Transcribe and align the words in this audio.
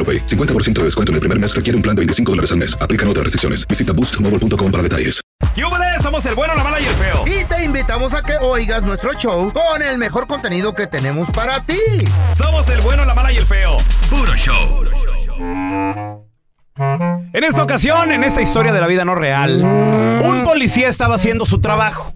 AroPay. 0.00 0.24
50% 0.24 0.72
de 0.80 0.84
descuento 0.84 1.12
en 1.12 1.14
el 1.16 1.20
primer 1.20 1.38
mes 1.38 1.54
requiere 1.54 1.76
un 1.76 1.82
plan 1.82 1.94
de 1.94 2.00
25 2.00 2.32
dólares 2.32 2.50
al 2.52 2.58
mes. 2.58 2.76
Aplican 2.80 3.06
otras 3.08 3.24
restricciones. 3.24 3.68
Visita 3.68 3.92
boostmobile.com 3.92 4.72
para 4.72 4.82
detalles. 4.82 5.20
¡Yúbales! 5.56 6.02
Somos 6.02 6.24
el 6.26 6.34
bueno, 6.34 6.54
la 6.54 6.64
mala 6.64 6.80
y 6.80 6.86
el 6.86 6.94
feo. 6.94 7.24
Y 7.26 7.44
te 7.44 7.64
invitamos 7.64 8.14
a 8.14 8.22
que 8.22 8.36
oigas 8.40 8.82
nuestro 8.82 9.12
show 9.14 9.52
con 9.52 9.82
el 9.82 9.98
mejor 9.98 10.26
contenido 10.26 10.74
que 10.74 10.86
tenemos 10.86 11.30
para 11.30 11.60
ti. 11.60 11.78
Somos 12.34 12.68
el 12.70 12.80
bueno, 12.80 13.04
la 13.04 13.14
mala 13.14 13.32
y 13.32 13.36
el 13.36 13.44
feo. 13.44 13.76
Puro 14.08 14.34
show. 14.34 14.84
En 17.32 17.44
esta 17.44 17.62
ocasión, 17.62 18.10
en 18.12 18.24
esta 18.24 18.40
historia 18.40 18.72
de 18.72 18.80
la 18.80 18.86
vida 18.86 19.04
no 19.04 19.14
real, 19.14 19.62
un 19.62 20.44
policía 20.44 20.88
estaba 20.88 21.16
haciendo 21.16 21.44
su 21.44 21.60
trabajo. 21.60 22.14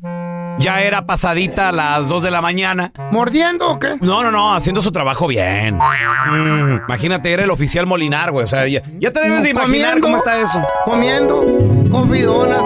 Ya 0.58 0.80
era 0.82 1.04
pasadita 1.04 1.68
a 1.68 1.72
las 1.72 2.08
2 2.08 2.22
de 2.22 2.30
la 2.30 2.40
mañana. 2.40 2.92
¿Mordiendo 3.10 3.68
o 3.70 3.78
qué? 3.78 3.96
No, 4.00 4.22
no, 4.22 4.30
no, 4.30 4.54
haciendo 4.54 4.80
su 4.82 4.92
trabajo 4.92 5.26
bien. 5.26 5.76
Mm, 5.78 6.80
imagínate, 6.86 7.32
era 7.32 7.42
el 7.44 7.50
oficial 7.50 7.86
Molinar, 7.86 8.30
güey. 8.30 8.44
O 8.44 8.48
sea, 8.48 8.66
ya, 8.68 8.80
ya 8.98 9.10
te 9.12 9.20
debes 9.20 9.42
de 9.42 9.50
imaginar 9.50 10.00
Comiendo. 10.00 10.06
cómo 10.06 10.16
está 10.18 10.38
eso. 10.38 10.62
Comiendo, 10.84 11.42
con 11.90 12.08
bidona. 12.10 12.56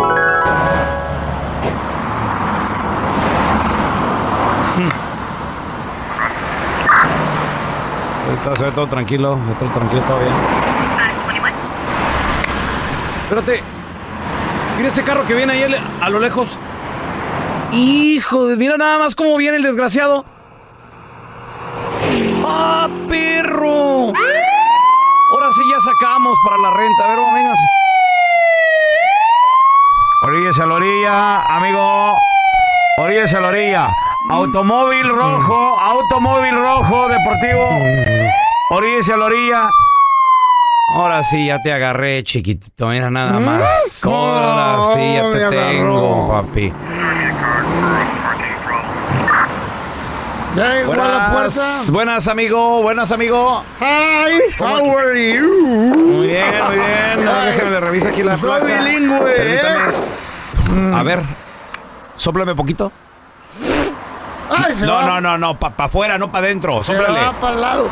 Está- 8.34 8.56
Se 8.56 8.64
ve 8.64 8.70
todo 8.72 8.86
tranquilo, 8.86 9.38
se 9.42 9.48
ve 9.50 9.54
todo 9.58 9.68
tranquilo, 9.70 10.02
bien. 10.18 10.32
Espérate. 13.24 13.62
Mira 14.76 14.88
ese 14.88 15.02
carro 15.02 15.24
que 15.26 15.34
viene 15.34 15.52
ahí 15.52 15.74
a 16.00 16.08
lo 16.10 16.20
lejos. 16.20 16.48
Hijo 17.72 18.46
de, 18.46 18.56
mira 18.56 18.76
nada 18.76 18.98
más 18.98 19.14
cómo 19.14 19.36
viene 19.36 19.58
el 19.58 19.62
desgraciado. 19.62 20.24
¡Ah, 22.46 22.88
perro! 23.08 24.12
Ahora 25.30 25.52
sí 25.52 25.62
ya 25.70 25.78
sacamos 25.78 26.36
para 26.44 26.56
la 26.62 26.70
renta. 26.70 27.04
A 27.04 27.08
ver, 27.08 27.16
vamos, 27.18 27.34
véngase. 27.34 27.62
Oríllese 30.22 30.62
a 30.62 30.66
la 30.66 30.74
orilla, 30.74 31.42
amigo. 31.56 32.16
Oríllese 32.98 33.36
a 33.36 33.40
la 33.40 33.48
orilla. 33.48 33.88
Automóvil 34.30 35.08
rojo, 35.08 35.78
automóvil 35.78 36.56
rojo, 36.56 37.08
deportivo. 37.08 37.68
Oríllese 38.70 39.12
a 39.12 39.16
la 39.16 39.24
orilla. 39.26 39.70
Ahora 40.96 41.22
sí, 41.22 41.46
ya 41.46 41.60
te 41.62 41.70
agarré, 41.70 42.24
chiquitito. 42.24 42.86
Mira 42.88 43.10
nada 43.10 43.38
más. 43.38 44.04
Ahora 44.04 44.94
sí, 44.94 45.14
ya 45.14 45.30
te 45.30 45.56
tengo, 45.56 46.28
papi. 46.28 46.72
Ya 50.56 50.64
la. 50.74 50.86
Buenas, 50.86 51.90
buenas, 51.90 52.28
amigo. 52.28 52.82
Buenas, 52.82 53.12
amigo. 53.12 53.62
Hi, 53.80 54.40
how 54.58 54.96
are 54.98 55.32
you? 55.34 55.46
Muy 55.96 56.26
bien, 56.28 56.44
muy 56.66 56.76
bien. 56.76 57.26
Ver, 57.26 57.54
Déjame 57.54 57.70
le 57.70 57.80
reviso 57.80 58.08
aquí 58.08 58.22
la 58.22 58.36
Soy 58.36 58.60
placa. 58.60 58.82
bilingüe, 58.82 59.32
¿eh? 59.36 59.60
Permítame. 60.54 60.96
A 60.96 61.02
ver, 61.02 61.22
sóplame 62.16 62.54
poquito. 62.54 62.90
Ay, 64.50 64.74
se 64.74 64.86
No, 64.86 64.94
va. 64.94 65.02
no, 65.04 65.20
no, 65.20 65.38
no, 65.38 65.58
para 65.58 65.76
pa 65.76 65.84
afuera, 65.84 66.18
no 66.18 66.32
para 66.32 66.46
adentro. 66.46 66.82
Sóplale, 66.82 67.20
va 67.20 67.32
para 67.32 67.54
el 67.54 67.60
lado. 67.60 67.88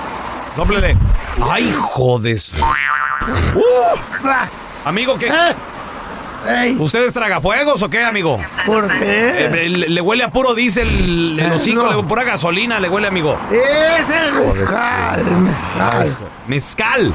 sóplele. 0.57 0.97
Ay, 1.51 1.73
jodes. 1.73 2.51
Uh, 3.57 3.99
amigo, 4.85 5.19
¿qué? 5.19 5.27
¿Eh? 5.27 5.55
Ey, 6.49 6.77
¿Usted 6.79 7.05
es 7.05 7.15
tragafuegos 7.15 7.83
o 7.83 7.89
qué, 7.89 8.03
amigo? 8.05 8.41
¿Por 8.65 8.89
qué? 8.99 9.47
Eh, 9.47 9.69
le, 9.69 9.89
le 9.89 10.01
huele 10.01 10.25
a 10.25 10.31
puro 10.31 10.55
diésel 10.55 11.39
el 11.41 11.53
hocico, 11.53 11.83
no. 11.85 12.03
le- 12.03 12.09
pura 12.09 12.25
gasolina 12.25 12.79
le 12.81 12.89
huele, 12.89 13.09
amigo. 13.09 13.39
Es 13.51 14.09
el 14.11 14.35
mezcal, 14.35 15.21
el 15.21 15.37
mezcal. 15.37 16.17
Mezcal. 16.47 17.13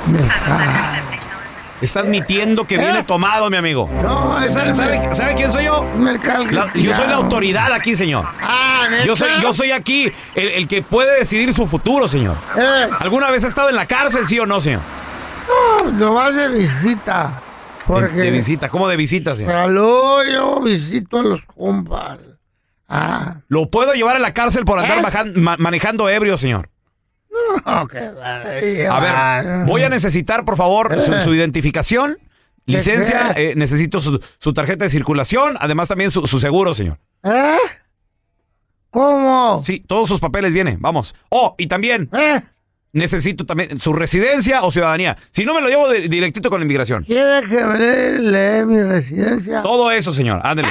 Está 1.82 2.02
admitiendo 2.02 2.66
que 2.66 2.78
viene 2.78 3.02
tomado, 3.04 3.50
mi 3.50 3.58
amigo. 3.58 3.90
No, 4.04 4.38
¿Sabe, 4.52 4.72
sabe 4.72 5.34
quién 5.36 5.50
soy 5.50 5.64
yo? 5.66 5.82
mezcal. 5.98 6.48
La- 6.54 6.72
yo 6.76 6.94
soy 6.94 7.08
la 7.08 7.16
autoridad 7.16 7.74
aquí, 7.74 7.96
señor. 7.96 8.26
Ah, 8.40 8.86
¿neta? 8.88 9.04
Yo 9.06 9.16
soy, 9.16 9.30
yo 9.42 9.52
soy 9.52 9.72
aquí 9.72 10.12
el, 10.36 10.48
el 10.50 10.68
que 10.68 10.84
puede 10.84 11.18
decidir 11.18 11.52
su 11.56 11.66
futuro, 11.66 12.08
señor. 12.08 12.36
Eh, 12.56 12.88
¿Alguna 13.00 13.32
vez 13.32 13.44
ha 13.46 13.48
estado 13.48 13.70
en 13.70 13.76
la 13.76 13.88
cárcel, 13.88 14.28
sí 14.28 14.38
o 14.38 14.46
no, 14.46 14.62
señor? 14.62 14.82
no, 15.84 15.92
no 15.92 16.14
vas 16.14 16.36
de 16.36 16.50
visita. 16.50 17.32
De, 17.82 17.94
Porque... 17.94 18.14
de 18.16 18.32
visita. 18.32 18.70
¿Cómo 18.70 18.88
de 18.88 18.98
visita, 18.98 19.36
señor? 19.36 19.52
Salud, 19.52 20.24
yo 20.32 20.62
visito 20.62 21.20
a 21.20 21.24
los 21.24 21.46
compas. 21.46 22.20
Ah, 22.88 23.38
¿Lo 23.48 23.70
puedo 23.70 23.94
llevar 23.94 24.16
a 24.16 24.20
la 24.20 24.34
cárcel 24.34 24.66
por 24.66 24.80
andar 24.80 25.00
¿Eh? 25.00 25.32
ma- 25.40 25.58
manejando 25.58 26.10
ebrio, 26.10 26.38
señor? 26.38 26.70
no, 27.66 27.88
que 27.88 28.10
vaya. 28.10 28.94
A 28.96 29.42
ver, 29.42 29.66
voy 29.66 29.84
a 29.84 29.90
necesitar, 29.90 30.44
por 30.46 30.58
favor, 30.58 31.00
su, 31.00 31.14
su 31.20 31.34
identificación, 31.34 32.18
licencia, 32.66 33.32
qué? 33.34 33.52
eh, 33.52 33.56
necesito 33.56 34.00
su, 34.00 34.22
su 34.38 34.54
tarjeta 34.54 34.84
de 34.86 34.90
circulación, 34.90 35.56
además 35.60 35.88
también 35.88 36.12
su, 36.12 36.28
su 36.28 36.40
seguro, 36.40 36.74
señor. 36.74 37.00
¿Eh? 37.24 37.56
¿Cómo? 38.90 39.64
Sí, 39.66 39.80
todos 39.88 40.10
sus 40.10 40.20
papeles 40.20 40.52
vienen, 40.54 40.78
vamos. 40.82 41.16
Oh, 41.30 41.56
y 41.58 41.68
también 41.68 42.10
¿Eh? 42.14 42.42
Necesito 42.94 43.46
también 43.46 43.78
su 43.80 43.94
residencia 43.94 44.64
o 44.64 44.72
ciudadanía. 44.72 45.18
Si 45.32 45.46
no, 45.46 45.54
me 45.54 45.62
lo 45.62 45.68
llevo 45.70 45.88
de- 45.90 46.08
directito 46.10 46.50
con 46.50 46.60
la 46.60 46.66
inmigración. 46.66 47.04
¿Quiere 47.04 47.48
que 47.48 47.64
me 47.66 48.20
lee 48.20 48.66
mi 48.66 48.82
residencia? 48.82 49.62
Todo 49.62 49.92
eso, 49.92 50.14
señor, 50.14 50.42
ándale. 50.44 50.70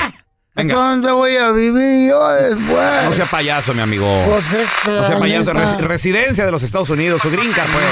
Venga, 0.55 0.75
¿Dónde 0.75 1.13
voy 1.13 1.37
a 1.37 1.53
vivir 1.53 2.11
yo 2.11 2.29
después? 2.33 3.05
no 3.05 3.13
sea 3.13 3.31
payaso, 3.31 3.73
mi 3.73 3.81
amigo. 3.81 4.25
Pues 4.27 4.45
este, 4.53 4.91
No 4.91 5.05
sea 5.05 5.15
la 5.15 5.21
payaso, 5.21 5.55
neta. 5.55 5.77
res- 5.77 5.85
residencia 5.85 6.45
de 6.45 6.51
los 6.53 6.63
Estados 6.63 6.91
Unidos, 6.91 7.23
su 7.23 7.31
green 7.31 7.53
card, 7.53 7.71
pues. 7.73 7.85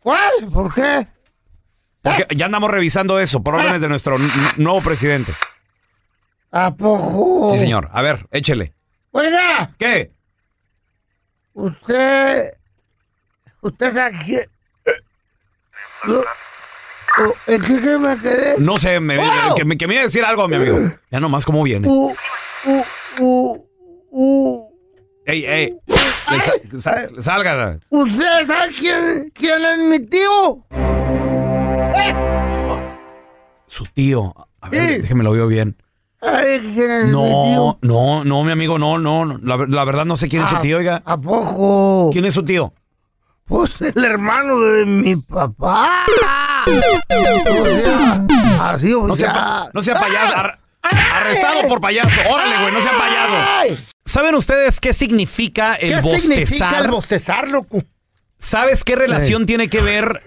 ¿Cuál? 0.00 0.30
¿Por 0.52 0.74
qué? 0.74 1.06
Porque 2.02 2.26
ya 2.34 2.46
andamos 2.46 2.70
revisando 2.70 3.20
eso 3.20 3.42
por 3.42 3.54
órdenes 3.54 3.80
de 3.80 3.88
nuestro 3.88 4.16
n- 4.16 4.30
nuevo 4.56 4.82
presidente. 4.82 5.34
¿A 6.50 6.74
poco? 6.74 7.52
Sí, 7.54 7.60
señor. 7.60 7.88
A 7.92 8.02
ver, 8.02 8.26
échele. 8.32 8.74
Oiga, 9.12 9.70
¿Qué? 9.78 10.10
usted... 11.54 12.54
Usted 13.62 13.92
sabe 13.92 14.46
o- 16.08 16.24
¿En 17.46 17.60
qué 17.62 17.80
que 17.80 17.98
me 17.98 18.16
quedé? 18.18 18.54
No 18.58 18.78
sé, 18.78 19.00
me, 19.00 19.16
¡Wow! 19.18 19.54
que, 19.56 19.64
me, 19.64 19.76
que 19.76 19.86
me 19.86 19.94
iba 19.94 20.00
a 20.02 20.04
decir 20.04 20.24
algo, 20.24 20.46
mi 20.48 20.56
amigo. 20.56 20.78
Ya 21.10 21.20
nomás 21.20 21.44
cómo 21.44 21.62
viene. 21.62 21.86
Uh, 21.88 22.14
uh, 22.64 22.84
uh, 23.18 23.66
uh. 24.10 24.70
Ey, 25.26 25.44
ey. 25.44 25.76
Le 26.30 26.40
sa- 26.40 26.80
sa- 26.80 27.20
salga. 27.20 27.78
¿Usted 27.90 28.46
sabe 28.46 28.70
quién, 28.78 29.30
quién 29.34 29.62
es 29.64 29.78
mi 29.78 29.98
tío? 30.06 30.64
Su 33.66 33.84
tío. 33.94 34.34
A 34.60 34.68
ver, 34.70 34.80
Sí. 34.96 34.98
déjeme 35.02 35.24
lo 35.24 35.32
veo 35.32 35.46
bien. 35.46 35.76
Ay, 36.22 36.60
¿quién 36.74 36.90
es 36.90 37.04
mi 37.06 37.10
tío? 37.12 37.18
No, 37.22 37.78
no, 37.82 38.24
no, 38.24 38.44
mi 38.44 38.52
amigo, 38.52 38.78
no, 38.78 38.98
no. 38.98 39.24
no. 39.26 39.38
La, 39.42 39.56
la 39.68 39.84
verdad 39.84 40.04
no 40.04 40.16
sé 40.16 40.28
quién 40.28 40.42
es 40.42 40.48
su 40.48 40.56
tío, 40.60 40.78
oiga. 40.78 41.02
¿A 41.04 41.16
poco? 41.20 42.10
¿Quién 42.12 42.24
es 42.24 42.34
su 42.34 42.44
tío? 42.44 42.72
Pues 43.50 43.72
el 43.80 44.04
hermano 44.04 44.60
de 44.60 44.86
mi 44.86 45.16
papá. 45.16 46.04
O 46.66 47.66
sea, 47.66 48.24
así, 48.70 48.92
o 48.94 49.06
No 49.08 49.16
sea, 49.16 49.68
no 49.74 49.82
sea 49.82 49.94
payaso. 49.98 50.36
Ar- 50.36 50.58
arrestado 50.82 51.66
por 51.68 51.80
payaso. 51.80 52.20
Órale, 52.30 52.58
güey, 52.62 52.72
no 52.72 52.80
sea 52.80 52.96
payaso. 52.96 53.34
Ay, 53.58 53.78
¿Saben 54.04 54.34
ustedes 54.36 54.80
qué 54.80 54.92
significa 54.92 55.74
el 55.74 55.96
¿Qué 55.96 56.00
bostezar? 56.00 56.20
significa 56.20 56.78
el 56.78 56.88
bostezar, 56.92 57.48
loco? 57.48 57.82
¿Sabes 58.38 58.84
qué 58.84 58.94
relación 58.96 59.44
tiene 59.46 59.68
que 59.68 59.82
ver? 59.82 60.22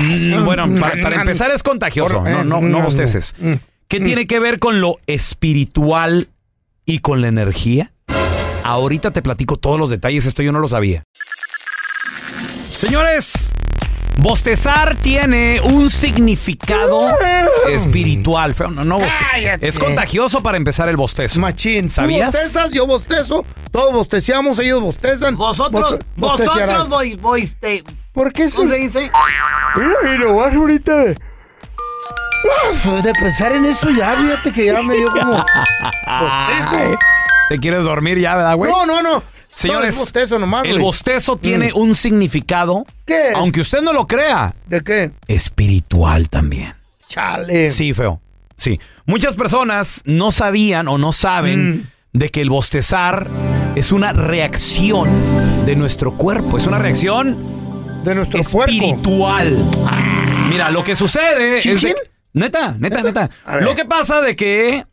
Mm, 0.00 0.44
bueno, 0.44 0.68
para, 0.80 1.02
para 1.02 1.16
empezar 1.16 1.50
es 1.50 1.62
contagioso, 1.64 2.22
no, 2.22 2.44
no, 2.44 2.60
no 2.60 2.80
bosteces. 2.80 3.34
¿Qué 3.88 4.00
tiene 4.00 4.26
que 4.28 4.38
ver 4.38 4.58
con 4.60 4.80
lo 4.80 4.98
espiritual 5.08 6.28
y 6.86 7.00
con 7.00 7.20
la 7.20 7.28
energía? 7.28 7.92
Ahorita 8.64 9.10
te 9.12 9.22
platico 9.22 9.56
todos 9.56 9.78
los 9.80 9.90
detalles, 9.90 10.26
esto 10.26 10.42
yo 10.42 10.52
no 10.52 10.58
lo 10.60 10.68
sabía. 10.68 11.02
Señores, 12.78 13.50
bostezar 14.18 14.94
tiene 15.02 15.60
un 15.64 15.90
significado 15.90 17.08
espiritual. 17.68 18.54
Feo, 18.54 18.70
no, 18.70 18.84
no 18.84 18.98
boste- 19.00 19.26
Cállate. 19.32 19.66
Es 19.66 19.80
contagioso 19.80 20.44
para 20.44 20.56
empezar 20.58 20.88
el 20.88 20.96
bostezo. 20.96 21.40
Machín. 21.40 21.90
¿Sabías? 21.90 22.30
Tú 22.30 22.38
bostezas, 22.38 22.70
yo 22.70 22.86
bostezo. 22.86 23.44
Todos 23.72 23.92
bosteciamos, 23.92 24.60
ellos 24.60 24.80
bostezan. 24.80 25.34
Vosotros, 25.36 25.98
Boste- 26.16 26.44
vosotros 26.46 26.88
voy, 26.88 27.16
voy, 27.16 27.42
este, 27.42 27.82
¿Por 28.12 28.32
qué 28.32 28.48
¿cómo 28.48 28.70
se 28.70 28.76
se... 28.76 28.80
dice? 28.82 29.12
Mira, 29.74 30.14
y 30.14 30.18
nomás 30.20 30.54
ahorita 30.54 30.96
de... 30.98 31.16
Ah, 32.84 33.00
De 33.02 33.12
pensar 33.14 33.56
en 33.56 33.64
eso 33.64 33.90
ya, 33.90 34.12
fíjate 34.12 34.52
que 34.52 34.66
ya 34.66 34.80
me 34.82 34.94
dio 34.94 35.10
como... 35.10 35.44
Ay, 36.06 36.94
¿Te 37.48 37.58
quieres 37.58 37.82
dormir 37.82 38.18
ya, 38.20 38.36
verdad, 38.36 38.54
güey? 38.54 38.70
No, 38.70 38.86
no, 38.86 39.02
no. 39.02 39.22
Señores, 39.58 39.86
No, 39.86 39.88
es 39.90 39.98
bostezo 39.98 40.38
nomás, 40.38 40.64
el 40.64 40.70
güey. 40.72 40.78
Mm. 40.80 40.84
bostezo 40.84 41.36
tiene 41.36 41.72
un 41.72 41.94
significado, 41.96 42.86
¿Qué 43.04 43.30
es? 43.30 43.34
aunque 43.34 43.60
usted 43.60 43.80
no 43.82 43.92
lo 43.92 44.06
crea, 44.06 44.54
¿De 44.66 44.82
qué? 44.84 45.10
espiritual 45.26 46.28
también. 46.28 46.74
Chale. 47.08 47.68
Sí, 47.70 47.92
feo. 47.92 48.20
Sí. 48.56 48.78
Muchas 49.04 49.34
personas 49.34 50.02
no 50.04 50.30
sabían 50.30 50.86
o 50.86 50.96
no 50.98 51.12
saben 51.12 51.70
Mm. 51.70 51.86
de 52.12 52.28
que 52.30 52.40
el 52.40 52.50
bostezar 52.50 53.28
es 53.74 53.90
una 53.90 54.12
reacción 54.12 55.08
de 55.66 55.74
nuestro 55.74 56.12
cuerpo, 56.12 56.56
es 56.58 56.66
una 56.68 56.78
reacción 56.78 57.36
De 58.04 58.14
nuestro 58.14 58.42
cuerpo. 58.44 58.70
espiritual. 58.72 59.56
Mira, 60.48 60.70
lo 60.70 60.84
que 60.84 60.94
sucede 60.94 61.58
es 61.58 61.64
de- 61.64 61.70
¿Chin, 61.70 61.78
chin? 61.78 61.94
neta, 62.32 62.76
neta, 62.78 63.02
neta. 63.02 63.28
Lo 63.60 63.74
que 63.74 63.84
pasa 63.84 64.20
de 64.20 64.36
que 64.36 64.84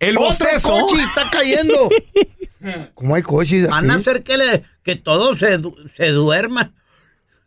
el 0.00 0.16
Otro 0.16 0.28
bostezo 0.28 0.70
coche 0.70 1.02
está 1.02 1.22
cayendo. 1.30 1.88
¿Cómo 2.94 3.14
hay 3.14 3.22
coches 3.22 3.64
aquí? 3.64 3.70
Van 3.72 3.90
a 3.90 3.94
hacer 3.94 4.22
que, 4.22 4.36
le, 4.36 4.62
que 4.82 4.96
todos 4.96 5.38
se, 5.38 5.56
du- 5.58 5.76
se 5.96 6.10
duerman. 6.10 6.74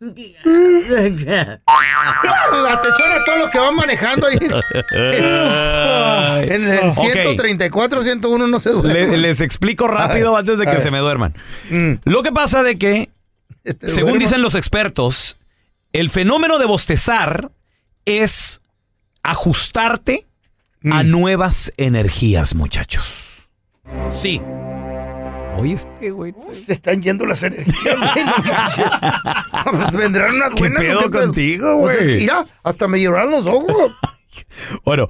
Atención 2.68 3.12
a 3.12 3.24
todos 3.24 3.38
los 3.38 3.50
que 3.50 3.58
van 3.58 3.74
manejando 3.76 4.26
ahí. 4.26 4.38
en 6.48 6.68
el 6.68 6.78
Ok. 6.90 6.94
134, 7.00 8.02
101 8.02 8.46
no 8.46 8.60
se 8.60 8.70
duerme. 8.70 8.92
Le- 8.92 9.16
les 9.18 9.40
explico 9.40 9.86
rápido 9.88 10.36
antes 10.36 10.58
de 10.58 10.66
que 10.66 10.80
se 10.80 10.90
me 10.90 10.98
duerman. 10.98 11.34
Mm. 11.70 11.92
Lo 12.04 12.22
que 12.22 12.32
pasa 12.32 12.62
de 12.62 12.76
que, 12.78 13.10
según 13.82 14.18
dicen 14.18 14.42
los 14.42 14.54
expertos, 14.54 15.38
el 15.92 16.10
fenómeno 16.10 16.58
de 16.58 16.66
bostezar 16.66 17.50
es 18.04 18.60
ajustarte 19.22 20.26
a 20.90 21.02
Mm. 21.02 21.10
nuevas 21.10 21.72
energías, 21.76 22.54
muchachos. 22.54 23.48
Sí. 24.08 24.40
Oye, 25.56 25.74
este 25.74 26.10
güey. 26.10 26.34
Se 26.66 26.72
están 26.72 27.00
yendo 27.02 27.26
las 27.26 27.42
energías. 27.42 27.96
Pues 29.70 29.92
Vendrán 29.92 30.34
unas 30.34 30.50
¿Qué 30.54 30.68
buenas. 30.68 30.78
¿o 30.82 30.82
pedo 30.82 31.10
contigo, 31.10 31.80
Pues 31.80 31.98
es 32.00 32.04
güey? 32.06 32.20
mira, 32.20 32.44
hasta 32.62 32.88
me 32.88 33.00
lloraron 33.00 33.30
los 33.32 33.46
ojos. 33.46 33.92
Bueno, 34.84 35.06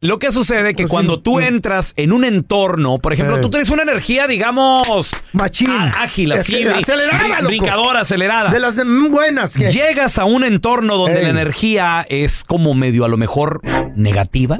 lo 0.00 0.20
que 0.20 0.30
sucede 0.30 0.68
que 0.74 0.84
Pues 0.84 0.86
sí. 0.86 0.90
cuando 0.90 1.20
tú 1.20 1.40
entras 1.40 1.92
en 1.96 2.12
un 2.12 2.24
entorno, 2.24 2.98
por 2.98 3.12
ejemplo, 3.12 3.38
Eh. 3.38 3.40
tú 3.40 3.50
tienes 3.50 3.68
una 3.70 3.82
energía, 3.82 4.28
digamos, 4.28 5.10
Machín. 5.32 5.68
ágil, 5.98 6.30
así, 6.30 6.64
acelerada, 6.68 7.40
brincadora, 7.42 8.02
acelerada. 8.02 8.50
De 8.52 8.60
las 8.60 8.76
de 8.76 8.84
buenas. 8.84 9.54
que 9.54 9.72
Llegas 9.72 10.18
a 10.18 10.24
un 10.24 10.44
entorno 10.44 10.96
donde 10.96 11.18
Ey. 11.18 11.24
la 11.24 11.30
energía 11.30 12.06
es 12.08 12.44
como 12.44 12.74
medio 12.74 13.04
a 13.04 13.08
lo 13.08 13.16
mejor 13.16 13.60
negativa. 13.96 14.56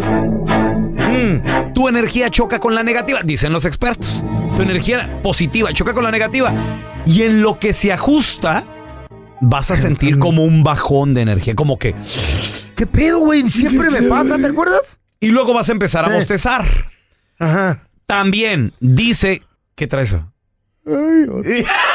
Tu 1.74 1.88
energía 1.88 2.30
choca 2.30 2.58
con 2.58 2.74
la 2.74 2.82
negativa, 2.82 3.20
dicen 3.22 3.52
los 3.52 3.64
expertos. 3.64 4.24
Tu 4.56 4.62
energía 4.62 5.20
positiva 5.22 5.72
choca 5.72 5.92
con 5.92 6.04
la 6.04 6.10
negativa. 6.10 6.52
Y 7.06 7.22
en 7.22 7.42
lo 7.42 7.58
que 7.58 7.72
se 7.72 7.92
ajusta, 7.92 8.64
vas 9.40 9.70
a 9.70 9.76
sentir 9.76 10.18
como 10.18 10.44
un 10.44 10.62
bajón 10.62 11.14
de 11.14 11.22
energía, 11.22 11.54
como 11.54 11.78
que... 11.78 11.94
¿Qué 12.76 12.86
pedo, 12.86 13.20
güey? 13.20 13.48
Siempre 13.50 13.90
me 13.90 14.02
pasa, 14.08 14.38
¿te 14.38 14.46
acuerdas? 14.46 14.98
Y 15.18 15.28
luego 15.28 15.52
vas 15.54 15.68
a 15.68 15.72
empezar 15.72 16.04
a 16.04 16.14
bostezar. 16.14 16.64
Ajá. 17.38 17.86
También 18.06 18.72
dice... 18.80 19.42
¿Qué 19.74 19.86
traes? 19.86 20.14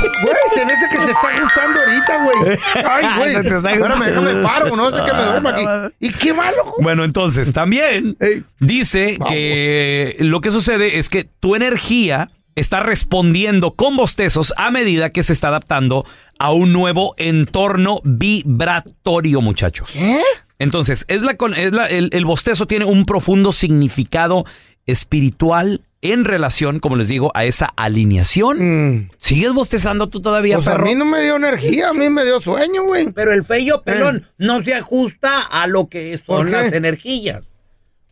Güey, 0.00 0.34
se 0.54 0.64
me 0.66 0.72
hace 0.72 0.86
que 0.88 0.96
se 1.04 1.10
está 1.10 1.28
ajustando 1.28 1.80
ahorita, 1.80 2.24
güey. 2.24 2.58
Ay, 2.84 3.06
güey. 3.18 3.36
Espérame, 3.36 4.04
déjame 4.06 4.42
paro, 4.42 4.76
no 4.76 4.90
sé 4.90 4.96
que 5.04 5.12
me 5.16 5.22
duerma 5.24 5.50
aquí. 5.50 5.94
¿Y 6.00 6.10
qué 6.10 6.32
va, 6.32 6.50
loco? 6.52 6.74
Bueno, 6.80 7.04
entonces 7.04 7.52
también 7.52 8.16
Ey. 8.20 8.44
dice 8.60 9.16
Vamos. 9.18 9.32
que 9.34 10.16
lo 10.20 10.40
que 10.40 10.50
sucede 10.50 10.98
es 10.98 11.08
que 11.08 11.24
tu 11.24 11.54
energía 11.56 12.30
está 12.54 12.80
respondiendo 12.80 13.72
con 13.74 13.96
bostezos 13.96 14.54
a 14.56 14.70
medida 14.70 15.10
que 15.10 15.22
se 15.22 15.32
está 15.34 15.48
adaptando 15.48 16.06
a 16.38 16.52
un 16.52 16.72
nuevo 16.72 17.14
entorno 17.18 18.00
vibratorio, 18.04 19.40
muchachos. 19.40 19.94
¿Eh? 19.96 20.22
Entonces, 20.58 21.04
es 21.08 21.20
la, 21.22 21.36
con- 21.36 21.52
es 21.54 21.72
la- 21.72 21.86
el, 21.86 22.08
el 22.12 22.24
bostezo 22.24 22.66
tiene 22.66 22.86
un 22.86 23.04
profundo 23.04 23.52
significado 23.52 24.46
espiritual 24.86 25.82
en 26.12 26.24
relación, 26.24 26.80
como 26.80 26.96
les 26.96 27.08
digo, 27.08 27.30
a 27.34 27.44
esa 27.44 27.66
alineación. 27.76 28.58
Mm. 28.96 29.10
¿Sigues 29.18 29.52
bostezando 29.52 30.08
tú 30.08 30.20
todavía, 30.20 30.56
Pues 30.56 30.68
a 30.68 30.72
perro? 30.72 30.84
mí 30.86 30.94
no 30.94 31.04
me 31.04 31.20
dio 31.22 31.36
energía, 31.36 31.90
a 31.90 31.94
mí 31.94 32.08
me 32.10 32.24
dio 32.24 32.40
sueño, 32.40 32.84
güey. 32.84 33.10
Pero 33.12 33.32
el 33.32 33.44
feyo 33.44 33.82
pelón 33.82 34.24
Eh. 34.24 34.28
no 34.38 34.62
se 34.62 34.74
ajusta 34.74 35.42
a 35.42 35.66
lo 35.66 35.88
que 35.88 36.18
¿Por 36.24 36.38
son 36.38 36.46
qué? 36.46 36.52
las 36.52 36.72
energías. 36.72 37.44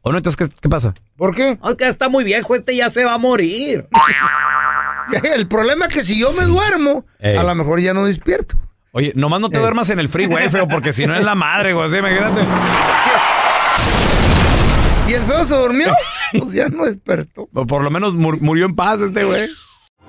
¿O 0.02 0.12
no? 0.12 0.18
Entonces, 0.18 0.48
¿qué, 0.48 0.54
qué 0.60 0.68
pasa? 0.68 0.94
¿Por 1.16 1.34
qué? 1.34 1.58
Aunque 1.62 1.88
está 1.88 2.08
muy 2.08 2.24
viejo, 2.24 2.54
este 2.54 2.76
ya 2.76 2.90
se 2.90 3.04
va 3.04 3.14
a 3.14 3.18
morir. 3.18 3.86
El 5.34 5.48
problema 5.48 5.86
es 5.86 5.92
que 5.94 6.04
si 6.04 6.18
yo 6.18 6.30
me 6.32 6.44
duermo, 6.44 7.04
Ey. 7.18 7.36
a 7.36 7.42
lo 7.42 7.54
mejor 7.54 7.80
ya 7.80 7.94
no 7.94 8.04
despierto. 8.04 8.56
Oye, 8.92 9.12
nomás 9.16 9.40
no 9.40 9.48
te 9.50 9.56
Eh. 9.56 9.60
duermas 9.60 9.88
en 9.90 9.98
el 9.98 10.08
freeway, 10.08 10.48
feo, 10.50 10.68
porque 10.68 10.92
si 10.92 11.06
no 11.06 11.14
es 11.14 11.24
la 11.24 11.34
madre, 11.34 11.72
güey. 11.72 11.86
Así, 11.88 11.96
imagínate. 11.96 12.42
¿Y 15.08 15.12
el 15.14 15.22
feo 15.22 15.46
se 15.46 15.54
durmió? 15.54 15.88
Pues 16.38 16.52
ya 16.52 16.68
no 16.68 16.84
despertó. 16.84 17.48
O 17.54 17.66
Por 17.66 17.82
lo 17.82 17.90
menos 17.90 18.14
mur- 18.14 18.40
murió 18.40 18.66
en 18.66 18.74
paz 18.74 19.00
este 19.00 19.24
güey. 19.24 19.46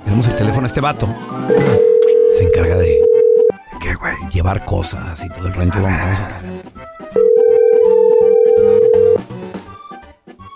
Tenemos 0.03 0.27
el 0.27 0.35
teléfono 0.35 0.63
a 0.65 0.67
este 0.67 0.81
vato. 0.81 1.07
Se 2.31 2.43
encarga 2.43 2.75
de 2.77 2.99
¿Qué, 3.81 3.93
güey? 3.95 4.13
llevar 4.31 4.65
cosas 4.65 5.23
y 5.23 5.29
todo 5.29 5.47
el 5.47 5.53
rento. 5.53 5.81
Vamos, 5.81 5.99
vamos 5.99 6.19
a- 6.19 6.41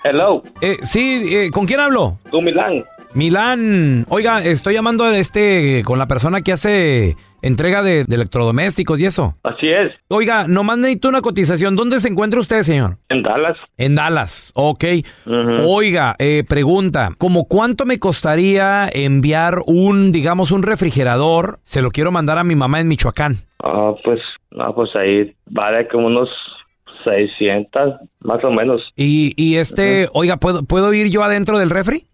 Hello, 0.04 0.44
Eh, 0.62 0.78
sí, 0.84 1.36
eh, 1.36 1.52
¿con 1.52 1.66
quién 1.66 1.80
hablo? 1.80 2.18
con 2.32 2.44
Milán. 2.46 2.84
Milán. 3.14 4.06
Oiga, 4.10 4.44
estoy 4.44 4.74
llamando 4.76 5.04
a 5.04 5.18
este 5.18 5.84
con 5.86 5.98
la 6.00 6.08
persona 6.08 6.42
que 6.42 6.52
hace 6.52 7.16
entrega 7.42 7.82
de, 7.82 8.04
de 8.04 8.16
electrodomésticos 8.16 9.00
y 9.00 9.06
eso. 9.06 9.36
Así 9.44 9.68
es, 9.68 9.94
Oiga, 10.10 10.48
nomás 10.48 10.78
necesito 10.78 11.10
una 11.10 11.22
cotización. 11.22 11.76
¿Dónde 11.76 12.00
se 12.00 12.10
encuentra 12.10 12.40
usted, 12.40 12.64
señor? 12.64 12.98
en 13.10 13.24
Dallas. 13.24 13.58
En 13.78 13.96
Dallas, 13.96 14.52
ok. 14.56 14.84
Oiga, 15.66 16.16
eh, 16.20 16.44
pregunta, 16.48 17.12
¿cómo 17.18 17.46
cuánto 17.46 17.86
me 17.86 18.00
costaría 18.00 18.90
enviar 18.92 19.60
un, 19.66 20.12
digamos, 20.12 20.52
un 20.52 20.64
refrigerador? 20.64 21.60
Se 21.64 21.82
lo 21.82 21.92
quiero 21.92 22.12
mandar 22.12 22.38
a 22.38 22.44
mi 22.44 22.56
mamá 22.56 22.80
en 22.80 22.88
Michoacán. 22.88 23.36
Ah, 23.64 23.94
pues, 24.04 24.20
no, 24.52 24.74
pues 24.76 24.90
ahí 24.96 25.34
vale 25.46 25.88
como 25.88 26.08
unos 26.08 26.30
600, 27.04 27.96
más 28.22 28.44
o 28.44 28.52
menos. 28.52 28.82
Y, 28.96 29.34
y 29.38 29.56
este, 29.58 30.10
oiga, 30.14 30.38
¿puedo, 30.38 30.64
¿puedo 30.64 30.94
ir 30.94 31.10
yo 31.10 31.24
adentro 31.24 31.58
del 31.60 31.70
refri? 31.70 32.06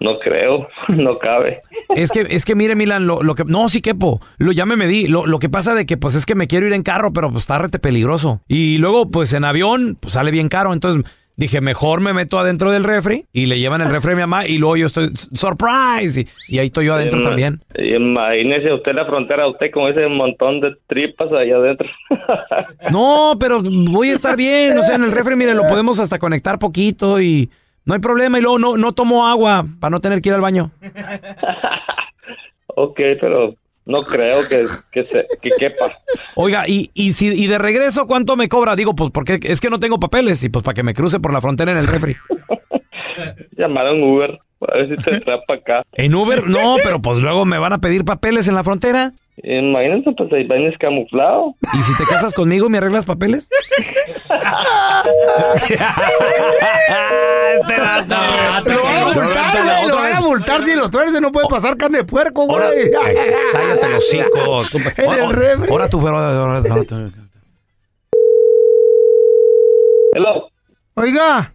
No 0.00 0.18
creo, 0.18 0.68
no 0.88 1.14
cabe. 1.14 1.60
Es 1.94 2.10
que, 2.12 2.26
es 2.28 2.44
que 2.44 2.54
mire, 2.54 2.74
Milan, 2.76 3.06
lo, 3.06 3.22
lo 3.22 3.34
que, 3.34 3.44
no, 3.44 3.68
sí 3.68 3.80
quepo, 3.80 4.20
lo, 4.38 4.52
ya 4.52 4.66
me 4.66 4.76
medí, 4.76 5.06
lo, 5.08 5.26
lo 5.26 5.38
que 5.38 5.48
pasa 5.48 5.74
de 5.74 5.86
que, 5.86 5.96
pues, 5.96 6.14
es 6.14 6.26
que 6.26 6.34
me 6.34 6.46
quiero 6.48 6.66
ir 6.66 6.72
en 6.72 6.82
carro, 6.82 7.12
pero 7.12 7.30
pues 7.30 7.44
está 7.44 7.58
rete 7.58 7.78
peligroso. 7.78 8.40
Y 8.48 8.78
luego, 8.78 9.10
pues, 9.10 9.32
en 9.32 9.44
avión, 9.44 9.96
pues, 10.00 10.14
sale 10.14 10.30
bien 10.30 10.48
caro, 10.48 10.72
entonces, 10.72 11.02
Dije, 11.38 11.60
mejor 11.60 12.00
me 12.00 12.14
meto 12.14 12.38
adentro 12.38 12.70
del 12.70 12.82
refri 12.82 13.26
y 13.30 13.44
le 13.44 13.58
llevan 13.58 13.82
el 13.82 13.90
refri 13.90 14.12
a 14.12 14.14
mi 14.14 14.20
mamá 14.22 14.46
y 14.46 14.56
luego 14.56 14.78
yo 14.78 14.86
estoy, 14.86 15.10
surprise, 15.34 16.22
y, 16.48 16.54
y 16.54 16.58
ahí 16.60 16.68
estoy 16.68 16.86
yo 16.86 16.94
adentro 16.94 17.18
Ima- 17.20 17.24
también. 17.24 17.60
Imagínese 17.74 18.72
usted 18.72 18.94
la 18.94 19.04
frontera, 19.04 19.46
usted 19.46 19.70
con 19.70 19.90
ese 19.90 20.06
montón 20.08 20.60
de 20.60 20.74
tripas 20.86 21.30
allá 21.32 21.56
adentro. 21.56 21.86
No, 22.90 23.34
pero 23.38 23.60
voy 23.62 24.08
a 24.10 24.14
estar 24.14 24.34
bien. 24.34 24.78
O 24.78 24.82
sea, 24.82 24.96
en 24.96 25.04
el 25.04 25.12
refri, 25.12 25.36
mire, 25.36 25.54
lo 25.54 25.68
podemos 25.68 25.98
hasta 26.00 26.18
conectar 26.18 26.58
poquito 26.58 27.20
y 27.20 27.50
no 27.86 27.94
hay 27.94 28.00
problema. 28.00 28.38
Y 28.38 28.42
luego 28.42 28.58
no, 28.58 28.76
no 28.76 28.92
tomo 28.92 29.26
agua 29.26 29.64
para 29.80 29.90
no 29.90 30.00
tener 30.00 30.20
que 30.20 30.28
ir 30.28 30.34
al 30.34 30.42
baño. 30.42 30.70
ok, 32.66 33.00
pero 33.20 33.54
no 33.86 34.02
creo 34.02 34.46
que, 34.48 34.66
que, 34.90 35.04
se, 35.04 35.24
que 35.40 35.48
quepa. 35.58 35.86
Oiga, 36.34 36.64
y, 36.66 36.90
y, 36.92 37.12
si, 37.12 37.28
y 37.28 37.46
de 37.46 37.58
regreso, 37.58 38.06
¿cuánto 38.06 38.36
me 38.36 38.48
cobra? 38.48 38.76
Digo, 38.76 38.94
pues 38.94 39.10
porque 39.10 39.38
es 39.42 39.60
que 39.60 39.70
no 39.70 39.78
tengo 39.78 39.98
papeles 39.98 40.42
y 40.42 40.48
pues 40.48 40.64
para 40.64 40.74
que 40.74 40.82
me 40.82 40.92
cruce 40.92 41.20
por 41.20 41.32
la 41.32 41.40
frontera 41.40 41.72
en 41.72 41.78
el 41.78 41.86
refri. 41.86 42.16
Llamar 43.56 43.86
a 43.86 43.92
un 43.92 44.02
Uber, 44.02 44.38
a 44.68 44.76
ver 44.76 44.88
si 44.88 45.02
te 45.02 45.20
trae 45.24 45.38
para 45.46 45.60
acá. 45.60 45.82
En 45.92 46.14
Uber, 46.14 46.48
no, 46.48 46.76
pero 46.82 47.00
pues 47.00 47.18
luego 47.18 47.44
me 47.44 47.58
van 47.58 47.72
a 47.72 47.78
pedir 47.78 48.04
papeles 48.04 48.48
en 48.48 48.56
la 48.56 48.64
frontera. 48.64 49.12
Imagínense, 49.42 50.12
pues 50.12 50.32
ahí 50.32 50.44
vienes 50.44 50.78
camuflado. 50.78 51.54
¿Y 51.74 51.78
si 51.82 51.94
te 51.96 52.04
casas 52.04 52.32
conmigo, 52.32 52.70
me 52.70 52.78
arreglas 52.78 53.04
papeles? 53.04 53.50
este 57.60 57.76
rato. 57.76 58.14
Lo 58.64 58.82
van 58.82 58.96
a 58.96 59.12
multar, 59.12 59.62
güey, 59.62 59.88
lo 59.88 59.96
van 59.96 60.12
a 60.14 60.20
multar 60.20 60.64
si 60.64 60.74
lo 60.74 60.90
tuerce, 60.90 61.20
no 61.20 61.32
puede 61.32 61.48
pasar 61.48 61.76
carne 61.76 61.98
de 61.98 62.04
puerco, 62.04 62.46
güey. 62.46 62.90
ay, 63.04 63.16
cállate 63.52 63.88
los 63.90 64.08
cinco. 64.08 64.62
En 64.96 65.12
el 65.12 65.30
refri. 65.30 65.70
Ahora 65.70 65.88
ahora 65.90 66.62
tú. 66.86 66.96
Hello, 70.12 70.48
Oiga, 70.94 71.52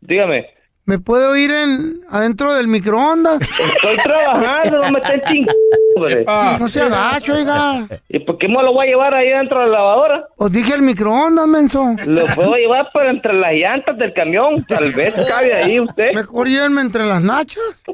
dígame. 0.00 0.46
¿Me 0.90 0.98
puede 0.98 1.24
oír 1.24 1.52
en 1.52 2.00
adentro 2.10 2.52
del 2.52 2.66
microondas? 2.66 3.40
Estoy 3.40 3.96
trabajando, 4.02 4.80
no 4.82 4.90
me 4.90 4.98
estén 4.98 5.22
chingando, 5.22 5.52
hombre. 5.94 6.24
No 6.58 6.68
se 6.68 6.80
agacho, 6.82 7.32
oiga. 7.34 7.86
¿Y 8.08 8.18
por 8.18 8.38
qué 8.38 8.48
me 8.48 8.60
lo 8.60 8.72
voy 8.72 8.88
a 8.88 8.90
llevar 8.90 9.14
ahí 9.14 9.28
dentro 9.28 9.60
de 9.60 9.66
la 9.66 9.78
lavadora? 9.78 10.24
Os 10.36 10.50
dije 10.50 10.74
el 10.74 10.82
microondas, 10.82 11.46
menso. 11.46 11.94
Lo 12.06 12.26
puedo 12.34 12.54
llevar 12.56 12.90
por 12.92 13.06
entre 13.06 13.34
las 13.34 13.52
llantas 13.52 13.98
del 13.98 14.12
camión. 14.12 14.64
Tal 14.64 14.90
vez 14.90 15.14
cabe 15.28 15.54
ahí 15.54 15.78
usted. 15.78 16.12
Mejor 16.12 16.48
llévenme 16.48 16.80
entre 16.80 17.06
las 17.06 17.22
nachas. 17.22 17.84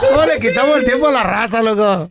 ¿Cómo 0.00 0.24
le 0.24 0.38
quitamos 0.40 0.78
el 0.78 0.84
tiempo 0.86 1.08
a 1.08 1.12
la 1.12 1.22
raza, 1.24 1.62
loco? 1.62 2.10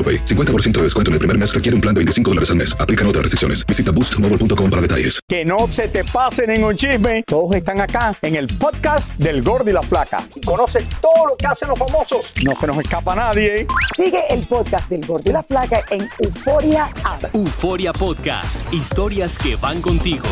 AroPay. 0.00 0.24
50% 0.24 0.70
de 0.78 0.82
descuento 0.84 1.10
en 1.10 1.14
el 1.14 1.18
primer 1.18 1.36
mes 1.36 1.54
requiere 1.54 1.74
un 1.74 1.82
plan 1.82 1.94
de 1.94 1.98
25 1.98 2.30
dólares 2.30 2.50
al 2.50 2.56
mes. 2.56 2.74
Aplican 2.80 3.06
otras 3.06 3.22
restricciones. 3.22 3.66
Visita 3.66 3.92
boostmobile.com 3.92 4.70
para 4.70 4.80
detalles. 4.80 5.20
Que 5.28 5.44
no 5.44 5.70
se 5.70 5.88
te 5.88 6.04
pase 6.04 6.46
ningún 6.46 6.76
chisme. 6.76 7.22
Todos 7.26 7.54
están 7.56 7.80
acá 7.80 8.16
en 8.22 8.36
el 8.36 8.46
podcast 8.46 9.16
del 9.18 9.42
Gordi 9.42 9.70
y 9.70 9.74
la 9.74 9.82
Flaca. 9.82 10.26
Y 10.34 10.40
conoce 10.40 10.86
todo 11.00 11.26
lo 11.28 11.36
que 11.36 11.46
hacen 11.46 11.68
los 11.68 11.78
famosos. 11.78 12.32
No 12.42 12.58
se 12.58 12.66
nos 12.66 12.78
escapa 12.78 13.14
nadie. 13.14 13.66
Sigue 13.96 14.22
el 14.30 14.46
podcast 14.46 14.88
del 14.88 15.04
Gordo 15.06 15.28
y 15.28 15.32
la 15.32 15.42
Flaca 15.42 15.84
en 15.90 16.08
Euforia 16.18 16.90
App. 17.04 17.34
Euforia 17.34 17.92
Podcast, 17.92 18.72
historias 18.72 19.38
que 19.38 19.56
van 19.56 19.82
contigo. 19.82 20.26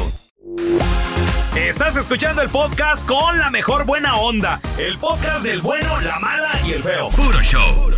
Estás 1.56 1.96
escuchando 1.96 2.40
el 2.42 2.48
podcast 2.48 3.06
con 3.06 3.38
la 3.38 3.50
mejor 3.50 3.84
buena 3.84 4.16
onda. 4.16 4.60
El 4.78 4.98
podcast 4.98 5.42
del 5.42 5.60
bueno, 5.60 6.00
la 6.00 6.18
mala 6.20 6.50
y 6.66 6.72
el 6.72 6.82
feo. 6.82 7.08
Puro 7.10 7.40
show. 7.42 7.90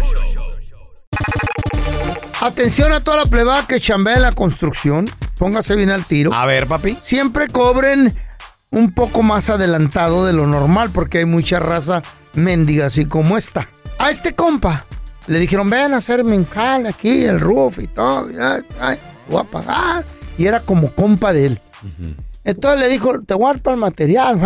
Atención 2.40 2.90
a 2.94 3.00
toda 3.00 3.18
la 3.18 3.26
plebada 3.26 3.66
que 3.66 3.80
chambea 3.80 4.16
en 4.16 4.22
la 4.22 4.32
construcción. 4.32 5.04
Póngase 5.38 5.76
bien 5.76 5.90
al 5.90 6.06
tiro. 6.06 6.32
A 6.32 6.46
ver, 6.46 6.66
papi. 6.66 6.96
Siempre 7.02 7.48
cobren 7.48 8.14
un 8.70 8.94
poco 8.94 9.22
más 9.22 9.50
adelantado 9.50 10.24
de 10.24 10.32
lo 10.32 10.46
normal 10.46 10.88
porque 10.90 11.18
hay 11.18 11.26
mucha 11.26 11.58
raza 11.58 12.00
mendiga 12.34 12.86
así 12.86 13.04
como 13.04 13.36
esta. 13.36 13.68
A 13.98 14.10
este 14.10 14.34
compa 14.34 14.86
le 15.26 15.38
dijeron, 15.38 15.68
ven 15.68 15.92
a 15.92 15.98
hacerme 15.98 16.34
un 16.34 16.46
jale 16.46 16.88
aquí, 16.88 17.24
el 17.24 17.40
roof 17.40 17.78
y 17.78 17.88
todo. 17.88 18.28
ay, 18.80 18.98
voy 19.28 19.40
a 19.40 19.44
pagar. 19.44 20.04
Y 20.38 20.46
era 20.46 20.60
como 20.60 20.92
compa 20.92 21.34
de 21.34 21.46
él. 21.46 21.60
Entonces 22.44 22.80
le 22.80 22.88
dijo, 22.88 23.20
te 23.20 23.36
para 23.36 23.74
el 23.74 23.76
material. 23.76 24.40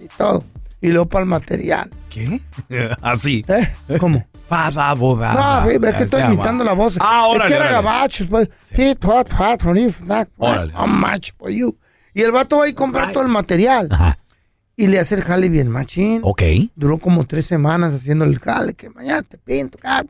Y 0.00 0.08
todo. 0.16 0.42
Y 0.82 0.88
luego 0.88 1.06
para 1.08 1.22
el 1.22 1.28
material. 1.30 1.88
¿Qué? 2.10 2.42
Así. 3.00 3.42
¿Eh? 3.48 3.72
¿Cómo? 3.98 4.26
Pa, 4.48 4.92
bo, 4.94 5.16
ba, 5.16 5.32
No, 5.64 5.70
es 5.70 5.78
que 5.96 6.02
estoy 6.02 6.20
va. 6.20 6.26
imitando 6.32 6.62
la 6.62 6.74
voz. 6.74 6.98
Ah, 7.00 7.22
es 7.26 7.34
órale, 7.36 7.48
que 7.50 7.56
era 7.56 7.70
gabacho. 7.70 8.26
Pues. 8.28 8.48
What, 10.36 10.52
Órale. 10.52 10.72
how 10.76 10.86
much 10.86 11.30
for 11.38 11.48
you? 11.50 11.74
Y 12.12 12.20
el 12.20 12.32
vato 12.32 12.58
va 12.58 12.68
y 12.68 12.74
compra 12.74 13.10
todo 13.12 13.22
el 13.22 13.30
material. 13.30 13.88
Ajá. 13.90 14.18
Y 14.76 14.88
le 14.88 14.98
hace 14.98 15.14
el 15.14 15.22
jale 15.22 15.48
bien 15.48 15.68
machín. 15.68 16.20
Ok. 16.24 16.42
Duró 16.74 16.98
como 16.98 17.24
tres 17.26 17.46
semanas 17.46 17.94
haciendo 17.94 18.24
el 18.24 18.38
jale, 18.40 18.74
que 18.74 18.90
mañana 18.90 19.22
te 19.22 19.38
pinto. 19.38 19.78
ah, 19.84 20.02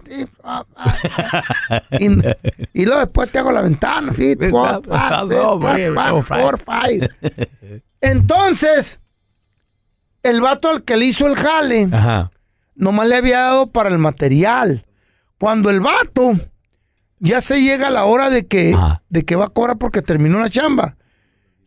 ah, 0.42 0.64
ah. 0.76 1.82
y, 2.00 2.06
y 2.80 2.84
luego 2.86 3.00
después 3.00 3.30
te 3.30 3.38
hago 3.38 3.52
la 3.52 3.60
ventana. 3.60 4.12
What, 4.50 4.82
no, 5.28 6.22
four, 6.22 6.58
five. 6.58 7.08
Entonces, 8.00 8.98
el 10.22 10.40
vato 10.40 10.68
al 10.68 10.82
que 10.84 10.96
le 10.96 11.06
hizo 11.06 11.26
el 11.26 11.36
jale 11.36 11.88
Ajá. 11.92 12.30
nomás 12.74 13.08
le 13.08 13.16
había 13.16 13.38
dado 13.40 13.70
para 13.70 13.88
el 13.88 13.98
material. 13.98 14.84
Cuando 15.38 15.70
el 15.70 15.80
vato 15.80 16.32
ya 17.18 17.40
se 17.40 17.60
llega 17.62 17.90
la 17.90 18.04
hora 18.04 18.30
de 18.30 18.46
que, 18.46 18.74
Ajá. 18.74 19.02
de 19.08 19.24
que 19.24 19.36
va 19.36 19.46
a 19.46 19.50
cobrar 19.50 19.78
porque 19.78 20.02
terminó 20.02 20.38
la 20.38 20.50
chamba, 20.50 20.96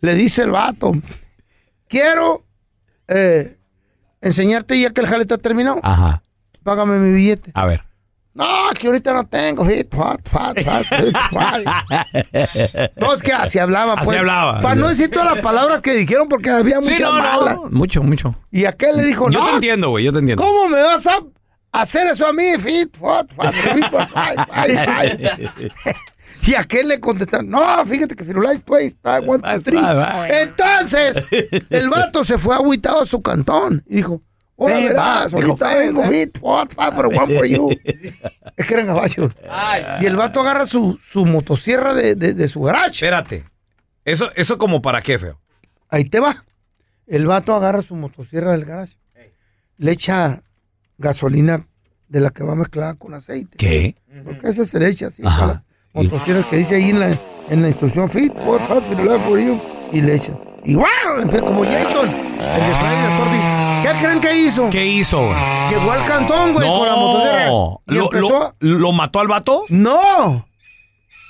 le 0.02 0.14
dice 0.16 0.42
el 0.44 0.52
vato, 0.52 0.94
quiero 1.88 2.44
eh, 3.08 3.58
enseñarte 4.22 4.80
ya 4.80 4.90
que 4.92 5.02
el 5.02 5.08
jale 5.08 5.22
está 5.24 5.38
terminado, 5.38 5.80
Ajá. 5.84 6.22
págame 6.64 7.00
mi 7.00 7.12
billete. 7.14 7.52
A 7.54 7.66
ver. 7.66 7.85
No, 8.36 8.70
que 8.78 8.88
ahorita 8.88 9.14
no 9.14 9.26
tengo. 9.26 9.66
Hit, 9.66 9.94
what, 9.96 10.20
what, 10.34 10.56
what, 10.66 10.84
hit, 10.84 11.16
what. 11.32 11.62
No, 12.98 13.14
es 13.14 13.22
que 13.24 13.32
así 13.32 13.58
hablaba. 13.60 13.94
Así 13.94 14.04
pues. 14.06 14.20
hablaba. 14.20 14.62
Para 14.62 14.76
no 14.76 14.90
decir 14.90 15.10
todas 15.10 15.34
las 15.36 15.42
palabras 15.42 15.82
que 15.82 15.94
dijeron 15.96 16.28
porque 16.28 16.50
había 16.50 16.82
muchas 16.82 16.98
Sí, 16.98 17.02
no, 17.04 17.14
malas. 17.14 17.56
no. 17.56 17.70
Mucho, 17.72 18.04
mucho. 18.04 18.36
Y 18.52 18.66
aquel 18.66 18.98
le 18.98 19.06
dijo, 19.06 19.30
Yo 19.32 19.40
no, 19.40 19.46
te 19.46 19.52
entiendo, 19.54 19.90
güey. 19.90 20.04
Yo 20.04 20.12
te 20.12 20.20
entiendo. 20.20 20.44
¿Cómo 20.44 20.68
me 20.68 20.82
vas 20.84 21.08
a 21.08 21.20
hacer 21.72 22.08
eso 22.08 22.28
a 22.28 22.34
mí? 22.34 22.44
Fit, 22.60 22.96
five, 22.98 23.26
five? 24.50 25.52
Y 26.46 26.54
aquel 26.54 26.90
le 26.90 27.00
contestaron, 27.00 27.50
no, 27.50 27.86
fíjate 27.88 28.16
que 28.16 28.24
Firulais, 28.24 28.62
pues, 28.64 28.96
three". 29.64 29.80
Entonces, 30.30 31.24
el 31.70 31.90
vato 31.90 32.24
se 32.24 32.38
fue 32.38 32.54
agüitado 32.54 33.02
a 33.02 33.06
su 33.06 33.22
cantón 33.22 33.84
y 33.88 33.96
dijo, 33.96 34.22
hola, 34.56 34.76
Ven, 34.76 34.88
verás, 34.88 35.34
ahorita 35.34 35.68
ven, 35.76 35.78
vengo, 35.96 36.02
ven. 36.02 36.12
fit, 36.12 36.38
what, 36.42 36.68
five 36.70 36.92
for 36.94 37.08
one 37.08 37.36
for 37.36 37.46
you. 37.46 37.70
es 38.58 38.66
que 38.66 38.74
eran 38.74 38.88
gabachos. 38.88 39.32
Y 40.02 40.06
el 40.06 40.16
vato 40.16 40.42
agarra 40.42 40.66
su, 40.66 40.98
su 41.02 41.26
motosierra 41.26 41.94
de, 41.94 42.16
de- 42.16 42.34
de 42.34 42.48
su 42.48 42.62
garage. 42.62 42.94
Espérate. 43.06 43.44
¿Eso, 44.04 44.30
¿Eso 44.36 44.58
como 44.58 44.82
para 44.82 45.02
qué, 45.02 45.18
feo? 45.20 45.40
Ahí 45.90 46.06
te 46.06 46.20
va. 46.20 46.46
El 47.08 47.26
vato 47.26 47.54
agarra 47.56 47.82
su 47.82 47.96
motosierra 47.96 48.52
del 48.52 48.66
garage. 48.66 48.96
Le 49.78 49.92
echa 49.92 50.42
gasolina 50.98 51.68
de 52.08 52.20
la 52.20 52.30
que 52.30 52.44
va 52.44 52.56
mezclada 52.56 52.96
con 52.96 53.14
aceite. 53.14 53.58
¿Qué? 53.58 53.96
Porque 54.24 54.48
esa 54.48 54.64
se 54.64 54.80
le 54.80 54.88
echa 54.88 55.08
así. 55.08 55.22
Ajá. 55.26 55.48
las 55.94 56.04
motosierras 56.04 56.46
que 56.46 56.58
dice 56.58 56.76
ahí 56.76 56.92
en 56.92 57.00
la, 57.00 57.18
en 57.50 57.62
la 57.62 57.68
instrucción 57.68 58.10
fit, 58.10 58.32
what, 58.46 58.62
hot, 58.68 58.84
for 58.84 59.20
for 59.22 59.40
you. 59.40 59.60
Y 59.92 60.02
le 60.02 60.16
echa. 60.16 60.34
Y 60.64 60.76
wow, 60.76 60.86
como 61.42 61.64
Jason, 61.64 62.10
el 62.10 62.38
de 62.40 62.74
Friday 62.80 63.02
the 63.02 63.24
13. 63.30 63.55
¿Qué 63.86 63.92
creen 64.02 64.20
que 64.20 64.36
hizo? 64.36 64.70
¿Qué 64.72 64.84
hizo? 64.84 65.32
Llegó 65.70 65.92
al 65.92 66.04
cantón, 66.08 66.54
güey, 66.54 66.68
con 66.68 66.88
la 66.88 66.96
motosierra. 66.96 67.46
No. 67.46 67.82
¿Lo, 67.86 68.04
empezó. 68.06 68.56
lo, 68.60 68.80
lo 68.80 68.92
mató 68.92 69.20
al 69.20 69.28
vato? 69.28 69.64
¡No! 69.70 70.48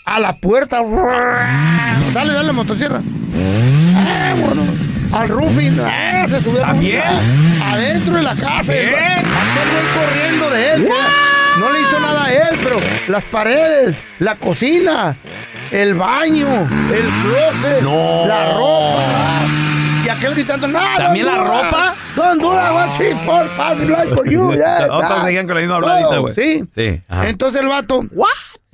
A 0.05 0.19
la 0.21 0.38
puerta. 0.38 0.81
Dale, 2.13 2.33
dale, 2.33 2.53
motosierra. 2.53 3.01
Ah, 3.97 4.33
bueno. 4.39 4.62
Al 5.12 5.27
roofing. 5.27 5.79
Ah, 5.83 6.25
se 6.29 6.41
subió. 6.41 6.62
¿También? 6.62 7.01
Adentro 7.62 8.13
de 8.13 8.24
la 8.24 8.35
casa. 8.35 8.71
¿Qué? 8.71 8.89
El 8.89 9.88
corriendo 9.93 10.50
de 10.50 10.71
él. 10.75 10.85
que 10.85 11.59
No 11.59 11.74
le 11.74 11.81
hizo 11.81 12.00
nada 12.00 12.24
a 12.24 12.33
él, 12.33 12.57
pero 12.63 12.77
las 13.09 13.24
paredes, 13.25 13.97
la 14.19 14.35
cocina, 14.35 15.13
el 15.71 15.93
baño, 15.95 16.47
el 16.47 17.05
closet, 17.21 17.81
No. 17.81 18.25
la 18.27 18.53
ropa. 18.53 19.75
Y 20.05 20.09
aquel 20.09 20.35
gritando, 20.35 20.67
no, 20.67 20.79
¿También 20.97 21.25
la 21.25 21.38
ropa? 21.38 21.95
Don't 22.15 22.39
do 22.39 22.51
that, 22.51 22.71
one, 22.74 22.97
three, 22.97 23.15
four, 23.25 23.47
five, 23.57 23.89
like 23.89 24.13
for 24.13 24.29
you. 24.29 24.53
Yeah, 24.53 24.88
Otros 24.91 25.24
seguían 25.24 25.47
con 25.47 25.55
la 25.55 25.62
misma 25.62 25.75
habladita, 25.77 26.17
güey. 26.19 26.33
Sí. 26.35 26.63
Sí. 26.74 27.01
ajá. 27.07 27.29
Entonces 27.29 27.62
el 27.62 27.67
vato 27.67 28.03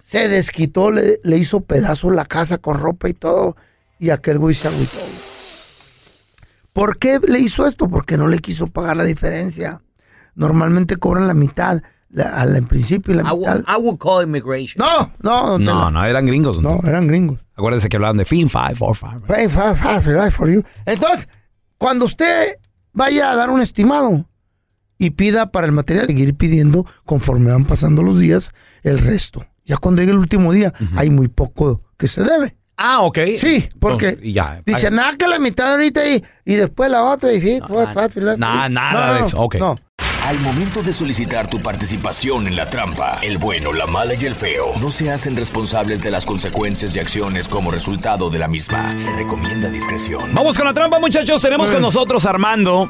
se 0.03 0.27
desquitó, 0.27 0.91
le, 0.91 1.21
le 1.23 1.37
hizo 1.37 1.61
pedazos 1.61 2.13
la 2.13 2.25
casa 2.25 2.57
con 2.57 2.77
ropa 2.77 3.07
y 3.07 3.13
todo. 3.13 3.55
Y 3.97 4.09
aquel 4.09 4.39
güey 4.39 4.53
se 4.55 4.67
agüitó. 4.67 4.97
¿Por 6.73 6.97
qué 6.97 7.19
le 7.19 7.39
hizo 7.39 7.65
esto? 7.65 7.87
Porque 7.87 8.17
no 8.17 8.27
le 8.27 8.39
quiso 8.39 8.67
pagar 8.67 8.97
la 8.97 9.03
diferencia. 9.03 9.81
Normalmente 10.35 10.97
cobran 10.97 11.27
la 11.27 11.33
mitad 11.33 11.81
la- 12.11 12.41
al 12.41 12.55
en 12.55 12.65
principio 12.67 13.13
y 13.13 13.17
la 13.17 13.23
I 13.23 13.37
mitad. 13.37 13.55
will, 13.55 13.65
I 13.67 13.75
will 13.81 13.97
call 13.97 14.23
immigration. 14.23 14.77
No, 14.85 15.11
no, 15.21 15.57
No, 15.57 15.65
Tela. 15.65 15.91
no, 15.91 16.05
eran 16.05 16.25
gringos. 16.25 16.61
no, 16.61 16.79
eran 16.85 17.07
gringos. 17.07 17.39
Acuérdense 17.55 17.89
que 17.89 17.97
hablaban 17.97 18.17
de 18.17 18.25
fin 18.25 18.49
5, 18.49 18.75
4, 18.79 19.09
5. 19.11 19.25
Pay 19.27 19.47
five, 19.49 19.75
five, 19.75 20.01
five 20.01 20.31
for 20.31 20.49
you. 20.49 20.63
Entonces, 20.85 21.27
cuando 21.77 22.05
usted 22.05 22.57
vaya 22.93 23.31
a 23.31 23.35
dar 23.35 23.49
un 23.49 23.61
estimado 23.61 24.27
y 24.97 25.11
pida 25.11 25.51
para 25.51 25.65
el 25.65 25.71
material, 25.71 26.07
seguir 26.07 26.35
pidiendo 26.35 26.85
conforme 27.05 27.51
van 27.51 27.65
pasando 27.65 28.03
los 28.03 28.19
días 28.19 28.51
el 28.83 28.99
resto. 28.99 29.45
Ya 29.65 29.77
cuando 29.77 30.01
llegue 30.01 30.11
el 30.11 30.17
último 30.19 30.51
día, 30.51 30.73
hay 30.95 31.09
muy 31.09 31.27
poco 31.27 31.79
que 31.97 32.07
se 32.07 32.23
debe. 32.23 32.57
Ah, 32.77 33.01
ok. 33.01 33.19
Sí, 33.37 33.69
porque 33.79 34.09
Entonces, 34.09 34.33
ya. 34.33 34.59
dice, 34.65 34.89
nada 34.89 35.11
que 35.15 35.27
la 35.27 35.37
mitad 35.37 35.71
ahorita 35.73 36.03
y, 36.09 36.23
y 36.45 36.55
después 36.55 36.89
la 36.89 37.03
otra. 37.03 37.31
Y, 37.31 37.39
five, 37.39 37.61
five, 37.67 38.37
Nada, 38.37 38.63
five". 38.63 38.69
nada 38.73 39.07
No, 39.07 39.13
de 39.13 39.19
no, 39.19 39.25
eso. 39.27 39.39
Ok. 39.41 39.55
No, 39.59 39.75
Al 40.31 40.39
momento 40.39 40.81
de 40.81 40.93
solicitar 40.93 41.49
tu 41.49 41.59
participación 41.59 42.47
en 42.47 42.55
la 42.55 42.69
trampa, 42.69 43.19
el 43.21 43.37
bueno, 43.37 43.73
la 43.73 43.85
mala 43.85 44.13
y 44.13 44.23
el 44.23 44.33
feo 44.33 44.67
no 44.79 44.89
se 44.89 45.11
hacen 45.11 45.35
responsables 45.35 46.01
de 46.01 46.09
las 46.09 46.23
consecuencias 46.23 46.95
y 46.95 46.99
acciones 46.99 47.49
como 47.49 47.69
resultado 47.69 48.29
de 48.29 48.39
la 48.39 48.47
misma. 48.47 48.97
Se 48.97 49.11
recomienda 49.11 49.67
discreción. 49.67 50.33
Vamos 50.33 50.55
con 50.55 50.67
la 50.67 50.73
trampa, 50.73 51.01
muchachos. 51.01 51.41
Tenemos 51.41 51.69
con 51.69 51.81
nosotros 51.81 52.25
a 52.25 52.29
Armando. 52.29 52.89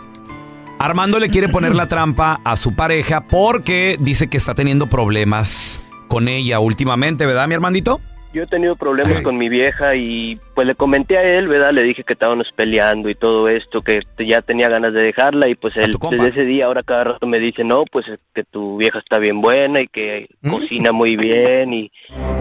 Armando 0.77 1.17
le 1.17 1.31
quiere 1.31 1.49
poner 1.49 1.73
la 1.73 1.87
trampa 1.87 2.39
a 2.43 2.55
su 2.55 2.75
pareja 2.75 3.21
porque 3.21 3.97
dice 3.99 4.27
que 4.27 4.37
está 4.37 4.53
teniendo 4.53 4.85
problemas 4.85 5.81
con 6.07 6.27
ella 6.27 6.59
últimamente, 6.59 7.25
¿verdad, 7.25 7.47
mi 7.47 7.55
Armandito? 7.55 8.01
Yo 8.33 8.43
he 8.43 8.47
tenido 8.47 8.77
problemas 8.77 9.21
con 9.23 9.37
mi 9.37 9.49
vieja 9.49 9.93
y 9.95 10.39
pues 10.55 10.65
le 10.65 10.73
comenté 10.73 11.17
a 11.17 11.23
él, 11.37 11.49
¿verdad? 11.49 11.73
Le 11.73 11.83
dije 11.83 12.05
que 12.05 12.13
estábamos 12.13 12.53
peleando 12.53 13.09
y 13.09 13.15
todo 13.15 13.49
esto, 13.49 13.81
que 13.81 14.03
te- 14.15 14.25
ya 14.25 14.41
tenía 14.41 14.69
ganas 14.69 14.93
de 14.93 15.01
dejarla 15.01 15.49
y 15.49 15.55
pues 15.55 15.75
él 15.75 15.97
desde 16.09 16.27
ese 16.29 16.45
día 16.45 16.67
ahora 16.67 16.81
cada 16.81 17.03
rato 17.03 17.27
me 17.27 17.39
dice, 17.39 17.65
no, 17.65 17.83
pues 17.91 18.07
es 18.07 18.19
que 18.33 18.45
tu 18.45 18.77
vieja 18.77 18.99
está 18.99 19.17
bien 19.19 19.41
buena 19.41 19.81
y 19.81 19.87
que 19.87 20.29
cocina 20.49 20.93
muy 20.93 21.17
bien 21.17 21.73
y, 21.73 21.91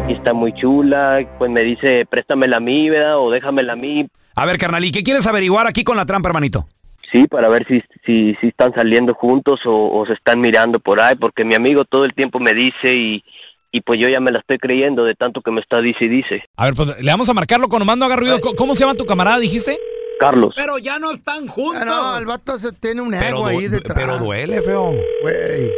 y 0.09 0.13
está 0.13 0.33
muy 0.33 0.53
chula, 0.53 1.27
pues 1.39 1.51
me 1.51 1.63
dice, 1.63 2.07
préstamela 2.09 2.59
a 2.59 2.61
mí, 2.61 2.89
¿verdad? 2.89 3.19
O 3.19 3.33
déjamela 3.33 3.73
a 3.73 3.77
mí, 3.77 4.07
A 4.37 4.47
ver, 4.47 4.59
carnal, 4.59 4.85
¿y 4.85 4.93
qué 4.93 5.03
quieres 5.03 5.27
averiguar 5.27 5.67
aquí 5.67 5.83
con 5.83 5.97
la 5.97 6.07
trampa, 6.07 6.29
hermanito? 6.29 6.69
sí, 7.11 7.27
para 7.27 7.49
ver 7.49 7.67
si, 7.67 7.83
si, 8.07 8.37
si 8.41 8.47
están 8.47 8.73
saliendo 8.73 9.15
juntos 9.15 9.67
o, 9.67 9.91
o 9.93 10.07
se 10.07 10.13
están 10.13 10.41
mirando 10.41 10.79
por 10.79 11.01
ahí, 11.01 11.17
porque 11.17 11.45
mi 11.45 11.57
amigo 11.57 11.85
todo 11.85 12.05
el 12.05 12.15
tiempo 12.15 12.39
me 12.39 12.55
dice 12.55 12.95
y, 12.95 13.25
y 13.73 13.81
pues 13.83 13.99
yo 14.01 14.09
ya 14.09 14.21
me 14.21 14.31
la 14.33 14.39
estoy 14.41 14.59
creyendo 14.59 15.05
de 15.05 15.15
tanto 15.15 15.43
que 15.43 15.51
me 15.51 15.61
está 15.61 15.81
dice 15.81 16.05
y 16.07 16.09
dice. 16.09 16.45
A 16.57 16.65
ver, 16.67 16.75
pues 16.75 17.01
le 17.03 17.11
vamos 17.11 17.29
a 17.29 17.35
marcarlo 17.35 17.69
con 17.69 17.85
mando 17.87 18.05
haga 18.07 18.17
ruido. 18.17 18.41
¿Cómo- 18.41 18.57
¿Cómo 18.57 18.75
se 18.75 18.81
llama 18.81 18.95
tu 18.95 19.07
camarada, 19.07 19.39
dijiste? 19.39 19.79
Carlos. 20.19 20.53
Pero 20.57 20.77
ya 20.79 20.99
no 20.99 21.13
están 21.13 21.47
juntos. 21.49 21.83
Ah, 21.83 21.85
no, 21.87 22.19
el 22.19 22.27
vato 22.27 22.59
se 22.59 22.73
tiene 22.73 23.01
un 23.01 23.11
Pero, 23.13 23.27
ego 23.39 23.47
ahí 23.47 23.69
detrás. 23.69 23.97
pero 23.99 24.19
duele, 24.19 24.61
feo. 24.61 24.93
Güey. 25.23 25.71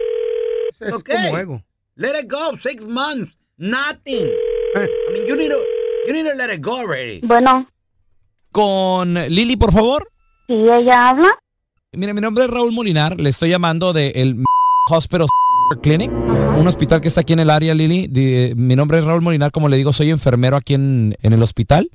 Es 0.80 0.92
Ok. 0.94 1.10
como 1.10 1.38
ego. 1.38 1.62
Let 1.94 2.20
it 2.20 2.30
go. 2.32 2.56
Six 2.60 2.82
months. 2.84 3.32
Nothing. 3.58 4.26
Eh. 4.74 4.88
I 5.08 5.12
mean, 5.12 5.26
you 5.28 5.36
need 5.36 5.50
to, 5.50 5.58
you 6.08 6.12
need 6.12 6.24
to 6.28 6.34
let 6.34 6.52
it 6.52 6.60
go 6.64 6.78
already. 6.80 7.20
Bueno, 7.22 7.68
Con 8.50 9.14
Lili, 9.14 9.56
por 9.56 9.72
favor. 9.72 10.08
si 10.48 10.54
ella 10.54 11.10
habla, 11.10 11.38
Mire, 11.94 12.14
mi 12.14 12.20
nombre 12.22 12.44
es 12.44 12.50
Raúl 12.50 12.72
Molinar. 12.72 13.20
Le 13.20 13.28
estoy 13.28 13.50
llamando 13.50 13.92
del 13.92 14.42
Hospital 14.90 15.26
Clinic, 15.82 16.10
un 16.58 16.66
hospital 16.66 17.00
que 17.00 17.08
está 17.08 17.22
aquí 17.22 17.32
en 17.32 17.40
el 17.40 17.50
área, 17.50 17.74
Lili. 17.74 18.08
Mi 18.56 18.76
nombre 18.76 18.98
es 18.98 19.04
Raúl 19.04 19.22
Molinar. 19.22 19.52
Como 19.52 19.68
le 19.68 19.76
digo, 19.76 19.92
soy 19.92 20.10
enfermero 20.10 20.56
aquí 20.56 20.74
en, 20.74 21.16
en 21.22 21.32
el 21.32 21.42
hospital. 21.42 21.90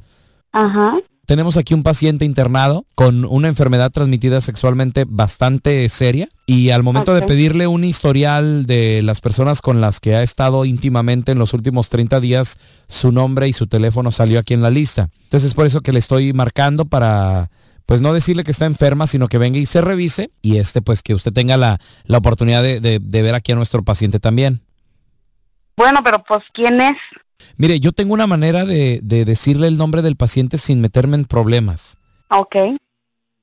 ajá, 0.52 0.98
Tenemos 1.26 1.58
aquí 1.58 1.74
un 1.74 1.84
paciente 1.84 2.26
internado 2.26 2.86
con 2.96 3.26
una 3.26 3.48
enfermedad 3.50 3.92
transmitida 3.92 4.42
sexualmente 4.42 5.06
bastante 5.08 5.88
seria 5.90 6.30
y 6.46 6.70
al 6.72 6.82
momento 6.84 7.14
de 7.14 7.22
pedirle 7.22 7.68
un 7.68 7.84
historial 7.84 8.66
de 8.66 9.02
las 9.04 9.20
personas 9.22 9.62
con 9.62 9.80
las 9.82 10.00
que 10.00 10.16
ha 10.16 10.24
estado 10.24 10.66
íntimamente 10.66 11.34
en 11.34 11.40
los 11.40 11.54
últimos 11.54 11.90
30 11.90 12.20
días, 12.20 12.58
su 12.88 13.12
nombre 13.12 13.48
y 13.48 13.54
su 13.54 13.68
teléfono 13.68 14.12
salió 14.12 14.40
aquí 14.40 14.54
en 14.54 14.62
la 14.62 14.70
lista. 14.72 15.10
Entonces 15.24 15.50
es 15.50 15.54
por 15.54 15.66
eso 15.66 15.82
que 15.82 15.92
le 15.92 16.00
estoy 16.00 16.34
marcando 16.34 16.86
para 16.86 17.52
pues 17.88 18.02
no 18.02 18.14
decirle 18.14 18.44
que 18.44 18.52
está 18.52 18.66
enferma, 18.68 19.08
sino 19.08 19.28
que 19.28 19.40
venga 19.40 19.58
y 19.58 19.66
se 19.66 19.82
revise 19.82 20.30
y 20.44 20.58
este 20.58 20.84
pues 20.84 21.02
que 21.02 21.16
usted 21.16 21.34
tenga 21.34 21.58
la, 21.58 21.80
la 22.06 22.20
oportunidad 22.20 22.62
de, 22.62 22.80
de- 22.80 23.00
de 23.02 23.22
ver 23.24 23.34
aquí 23.34 23.54
a 23.54 23.56
nuestro 23.56 23.82
paciente 23.84 24.20
también. 24.20 24.62
bueno, 25.76 26.02
pero 26.04 26.24
pues, 26.24 26.42
¿quién 26.54 26.80
es? 26.82 26.98
Mire, 27.56 27.80
yo 27.80 27.92
tengo 27.94 28.14
una 28.14 28.28
manera 28.28 28.66
de, 28.66 29.00
de 29.04 29.26
decirle 29.26 29.68
el 29.68 29.78
nombre 29.78 30.02
del 30.02 30.16
paciente 30.16 30.58
sin 30.58 30.82
meterme 30.82 31.16
en 31.18 31.26
problemas. 31.26 31.98
Ok, 32.30 32.56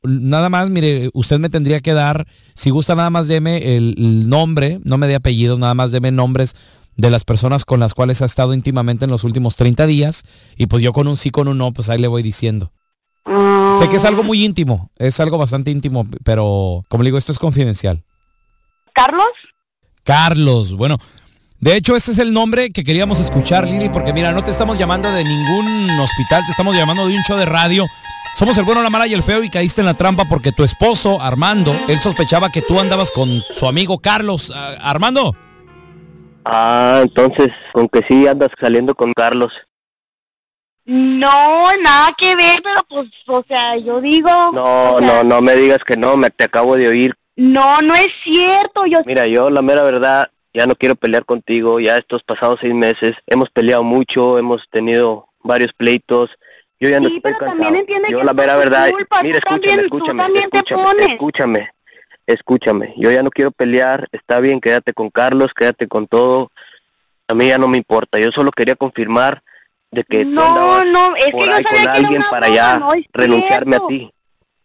Nada 0.06 0.50
más, 0.50 0.68
mire, 0.68 1.08
usted 1.14 1.38
me 1.38 1.48
tendría 1.48 1.80
que 1.80 1.94
dar, 1.94 2.26
si 2.54 2.68
gusta 2.68 2.94
nada 2.94 3.08
más 3.08 3.26
deme 3.26 3.76
el, 3.76 3.94
el 3.96 4.28
nombre, 4.28 4.78
no 4.84 4.98
me 4.98 5.06
dé 5.06 5.14
apellidos, 5.14 5.58
nada 5.58 5.72
más 5.72 5.92
deme 5.92 6.12
nombres 6.12 6.54
de 6.96 7.08
las 7.10 7.24
personas 7.24 7.64
con 7.64 7.80
las 7.80 7.94
cuales 7.94 8.20
ha 8.20 8.26
estado 8.26 8.52
íntimamente 8.52 9.06
en 9.06 9.10
los 9.10 9.24
últimos 9.24 9.56
30 9.56 9.86
días 9.86 10.24
y 10.58 10.66
pues 10.66 10.82
yo 10.82 10.92
con 10.92 11.08
un 11.08 11.16
sí, 11.16 11.30
con 11.30 11.48
un 11.48 11.56
no, 11.56 11.72
pues 11.72 11.88
ahí 11.88 11.98
le 11.98 12.08
voy 12.08 12.22
diciendo. 12.22 12.70
Sé 13.78 13.88
que 13.88 13.96
es 13.96 14.04
algo 14.04 14.22
muy 14.22 14.44
íntimo, 14.44 14.90
es 14.96 15.18
algo 15.20 15.38
bastante 15.38 15.70
íntimo, 15.70 16.06
pero 16.24 16.84
como 16.88 17.02
le 17.02 17.08
digo, 17.08 17.18
esto 17.18 17.32
es 17.32 17.38
confidencial. 17.38 18.02
¿Carlos? 18.92 19.26
Carlos, 20.04 20.74
bueno, 20.76 20.98
de 21.58 21.76
hecho 21.76 21.96
ese 21.96 22.12
es 22.12 22.18
el 22.18 22.32
nombre 22.32 22.70
que 22.70 22.84
queríamos 22.84 23.20
escuchar, 23.20 23.66
Lili, 23.66 23.88
porque 23.88 24.12
mira, 24.12 24.32
no 24.32 24.44
te 24.44 24.50
estamos 24.50 24.78
llamando 24.78 25.10
de 25.10 25.24
ningún 25.24 25.90
hospital, 25.98 26.44
te 26.44 26.50
estamos 26.50 26.76
llamando 26.76 27.06
de 27.08 27.16
un 27.16 27.22
show 27.22 27.38
de 27.38 27.46
radio. 27.46 27.86
Somos 28.34 28.58
el 28.58 28.64
bueno, 28.64 28.82
la 28.82 28.90
mala 28.90 29.06
y 29.06 29.14
el 29.14 29.22
feo 29.22 29.42
y 29.42 29.48
caíste 29.48 29.80
en 29.80 29.86
la 29.86 29.94
trampa 29.94 30.26
porque 30.28 30.52
tu 30.52 30.64
esposo, 30.64 31.20
Armando, 31.22 31.74
él 31.88 32.00
sospechaba 32.00 32.50
que 32.50 32.62
tú 32.62 32.78
andabas 32.80 33.10
con 33.10 33.42
su 33.52 33.66
amigo 33.66 33.98
Carlos. 33.98 34.52
Ah, 34.54 34.74
Armando, 34.80 35.34
Ah, 36.44 37.00
entonces, 37.02 37.52
con 37.72 37.88
que 37.88 38.02
sí 38.02 38.26
andas 38.26 38.50
saliendo 38.60 38.94
con 38.94 39.12
Carlos. 39.14 39.52
No, 40.86 41.74
nada 41.78 42.14
que 42.16 42.36
ver, 42.36 42.60
pero 42.62 42.84
pues, 42.88 43.08
o 43.26 43.42
sea, 43.48 43.76
yo 43.76 44.00
digo... 44.00 44.28
No, 44.52 44.94
o 44.94 44.98
sea, 44.98 45.08
no, 45.08 45.24
no 45.24 45.40
me 45.40 45.54
digas 45.56 45.82
que 45.82 45.96
no, 45.96 46.16
me 46.16 46.30
te 46.30 46.44
acabo 46.44 46.76
de 46.76 46.88
oír. 46.88 47.14
No, 47.36 47.80
no 47.80 47.94
es 47.94 48.12
cierto, 48.22 48.84
yo... 48.86 49.00
Mira, 49.06 49.26
yo 49.26 49.48
la 49.50 49.62
mera 49.62 49.82
verdad, 49.82 50.30
ya 50.52 50.66
no 50.66 50.76
quiero 50.76 50.94
pelear 50.94 51.24
contigo, 51.24 51.80
ya 51.80 51.96
estos 51.96 52.22
pasados 52.22 52.58
seis 52.60 52.74
meses 52.74 53.16
hemos 53.26 53.48
peleado 53.50 53.82
mucho, 53.82 54.38
hemos 54.38 54.68
tenido 54.68 55.26
varios 55.42 55.72
pleitos, 55.72 56.30
yo 56.78 56.90
ya 56.90 57.00
no 57.00 57.08
Sí, 57.08 57.16
estoy 57.16 57.32
pero 57.32 57.38
cansado. 57.38 57.62
también 57.62 57.80
entiende 57.80 58.10
yo 58.10 58.18
que 58.18 58.24
la 58.24 58.34
mera 58.34 58.56
verdad, 58.56 58.90
culpa, 58.90 59.22
mira, 59.22 59.38
escúchame, 59.38 59.82
escúchame, 59.82 60.22
también 60.22 60.48
escúchame, 60.52 61.04
escúchame, 61.12 61.70
escúchame, 62.26 62.94
yo 62.98 63.10
ya 63.10 63.22
no 63.22 63.30
quiero 63.30 63.50
pelear, 63.50 64.06
está 64.12 64.38
bien, 64.40 64.60
quédate 64.60 64.92
con 64.92 65.10
Carlos, 65.10 65.54
quédate 65.54 65.88
con 65.88 66.06
todo, 66.06 66.50
a 67.26 67.34
mí 67.34 67.48
ya 67.48 67.58
no 67.58 67.68
me 67.68 67.78
importa, 67.78 68.18
yo 68.18 68.30
solo 68.32 68.50
quería 68.52 68.76
confirmar 68.76 69.42
de 69.94 70.04
que 70.04 70.24
tú 70.24 70.30
No, 70.30 70.42
andabas 70.44 70.86
no, 70.86 71.16
es 71.16 71.24
que 71.32 71.46
yo 71.46 71.54
ahí 71.54 71.62
sabía 71.62 71.62
con 71.64 71.72
que 71.76 71.82
era 71.82 71.92
alguien 71.94 72.16
una 72.20 72.30
para 72.30 72.46
broma, 72.46 72.54
ya 72.56 72.78
no 72.78 72.92
es 72.94 73.04
renunciarme 73.12 73.76
a 73.76 73.78
cierto. 73.78 73.88
ti. 73.88 74.10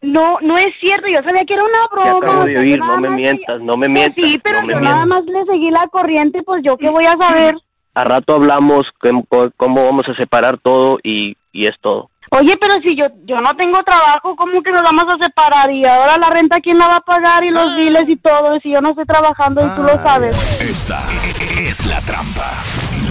No, 0.02 0.38
no 0.42 0.58
es 0.58 0.74
cierto, 0.80 1.08
yo 1.10 1.22
sabía 1.24 1.44
que 1.46 1.54
era 1.54 1.64
una 1.64 1.72
Te 1.90 1.96
broma. 1.96 2.18
acabo 2.28 2.46
de 2.46 2.58
oír, 2.58 2.80
no 2.80 3.00
me 3.02 3.10
mientas, 3.10 3.60
no 3.60 3.76
me 3.78 3.88
Pues 3.88 3.94
mientas. 3.94 4.26
sí, 4.26 4.40
pero 4.44 4.62
no 4.62 4.68
me 4.68 4.74
yo 4.74 4.80
mientas. 4.80 4.96
nada 4.96 5.06
más 5.06 5.26
le 5.26 5.46
seguí 5.46 5.72
la 5.72 5.88
corriente, 5.88 6.42
pues 6.44 6.62
yo 6.64 6.78
qué 6.78 6.90
voy 6.90 7.06
a 7.06 7.18
saber. 7.18 7.56
A 7.96 8.04
rato 8.06 8.36
hablamos 8.36 8.92
cómo, 9.00 9.26
cómo 9.58 9.86
vamos 9.86 10.08
a 10.08 10.16
separar 10.16 10.58
todo 10.58 11.00
y, 11.04 11.36
y 11.52 11.66
es 11.66 11.76
todo. 11.82 12.10
Oye, 12.32 12.56
pero 12.62 12.76
si 12.82 12.96
yo 12.96 13.08
yo 13.26 13.42
no 13.42 13.56
tengo 13.56 13.82
trabajo, 13.84 14.36
¿cómo 14.36 14.62
que 14.62 14.72
nos 14.72 14.84
vamos 14.84 15.06
a 15.10 15.18
separar? 15.22 15.72
Y 15.72 15.84
ahora 15.84 16.18
la 16.20 16.30
renta, 16.30 16.62
¿quién 16.62 16.78
la 16.78 16.88
va 16.88 16.98
a 16.98 17.02
pagar? 17.02 17.44
Y 17.44 17.50
los 17.50 17.76
biles 17.76 18.08
y 18.08 18.16
todo, 18.18 18.56
y 18.56 18.60
si 18.62 18.70
yo 18.70 18.82
no 18.82 18.90
estoy 18.92 19.06
trabajando 19.06 19.66
y 19.66 19.70
tú 19.76 19.82
lo 19.82 19.94
sabes. 20.04 20.38
Esta 20.62 21.02
es 21.60 21.86
la 21.88 22.00
trampa. 22.02 22.54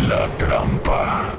La 0.08 0.26
trampa. 0.38 1.34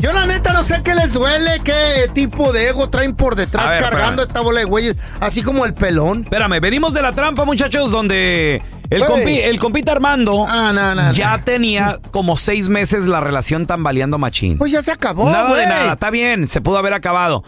Yo 0.00 0.12
la 0.12 0.26
neta 0.26 0.52
no 0.52 0.62
sé 0.62 0.80
qué 0.84 0.94
les 0.94 1.12
duele, 1.12 1.60
qué 1.64 2.08
tipo 2.14 2.52
de 2.52 2.68
ego 2.68 2.88
traen 2.88 3.16
por 3.16 3.34
detrás 3.34 3.68
ver, 3.68 3.80
cargando 3.82 4.22
espérame. 4.22 4.28
esta 4.28 4.40
bola 4.40 4.60
de 4.60 4.64
güeyes, 4.66 4.96
así 5.20 5.42
como 5.42 5.64
el 5.64 5.74
pelón. 5.74 6.22
Espérame, 6.22 6.60
venimos 6.60 6.94
de 6.94 7.02
la 7.02 7.12
trampa, 7.12 7.44
muchachos, 7.44 7.90
donde 7.90 8.62
el, 8.90 9.04
compi, 9.04 9.38
el 9.40 9.58
compita 9.58 9.90
Armando 9.92 10.46
Ah, 10.48 10.72
no, 10.72 10.94
no, 10.94 11.12
ya 11.12 11.38
tenía 11.44 11.98
como 12.12 12.36
seis 12.36 12.68
meses 12.68 13.06
la 13.06 13.20
relación 13.20 13.66
tambaleando 13.66 14.18
machín. 14.18 14.56
Pues 14.56 14.70
ya 14.70 14.82
se 14.82 14.92
acabó, 14.92 15.30
nada 15.30 15.52
de 15.54 15.66
nada, 15.66 15.92
está 15.94 16.10
bien, 16.10 16.46
se 16.46 16.60
pudo 16.60 16.78
haber 16.78 16.94
acabado. 16.94 17.42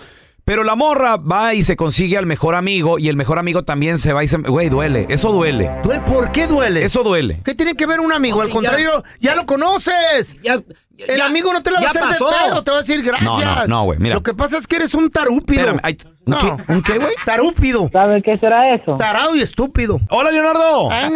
Pero 0.51 0.65
la 0.65 0.75
morra 0.75 1.17
va 1.17 1.55
y 1.55 1.63
se 1.63 1.77
consigue 1.77 2.19
al 2.19 2.27
mejor 2.27 2.57
amigo 2.57 2.99
y 2.99 3.09
el 3.09 3.15
mejor 3.15 3.39
amigo 3.39 3.63
también 3.63 3.99
se 3.99 4.13
va 4.13 4.25
y 4.25 4.27
se... 4.27 4.37
Güey, 4.39 4.69
duele, 4.69 5.07
eso 5.09 5.31
duele. 5.31 5.71
¿Duele? 5.85 6.01
¿Por 6.01 6.33
qué 6.33 6.49
duele? 6.49 6.85
Eso 6.85 7.05
duele. 7.05 7.41
¿Qué 7.45 7.55
tiene 7.55 7.77
que 7.77 7.87
ver 7.87 8.01
un 8.01 8.11
amigo? 8.13 8.41
Al 8.43 8.49
contrario, 8.49 9.05
ya, 9.21 9.37
lo 9.37 9.47
conoces. 9.47 10.35
Ya, 10.43 10.55
El 10.99 11.19
ya- 11.19 11.27
amigo 11.27 11.53
no 11.53 11.63
te 11.63 11.71
la 11.71 11.79
va 11.79 11.87
a 11.87 11.91
hacer 11.91 12.03
pasó. 12.03 12.31
de 12.31 12.35
pedo, 12.49 12.65
te 12.65 12.71
va 12.73 12.77
a 12.79 12.81
decir 12.81 13.01
gracias. 13.01 13.31
No, 13.31 13.39
no, 13.39 13.67
no, 13.69 13.85
güey, 13.85 14.01
mira. 14.01 14.17
Lo 14.17 14.25
que 14.25 14.35
pasa 14.35 14.57
es 14.57 14.67
que 14.67 14.75
eres 14.75 14.93
un 14.93 15.09
tarúpido. 15.09 15.61
Espérame, 15.61 15.79
ay, 15.85 15.97
¿un 16.27 16.35
qué? 16.35 16.73
¿Un 16.73 16.83
qué, 16.83 16.99
güey? 16.99 17.15
Tarúpido. 17.25 17.89
¿Sabe 17.93 18.21
qué 18.21 18.37
será 18.39 18.75
eso? 18.75 18.97
Tarado 18.97 19.37
y 19.37 19.43
estúpido. 19.43 20.01
Hola, 20.09 20.33
Leonardo. 20.33 20.91
Ay. 20.91 21.13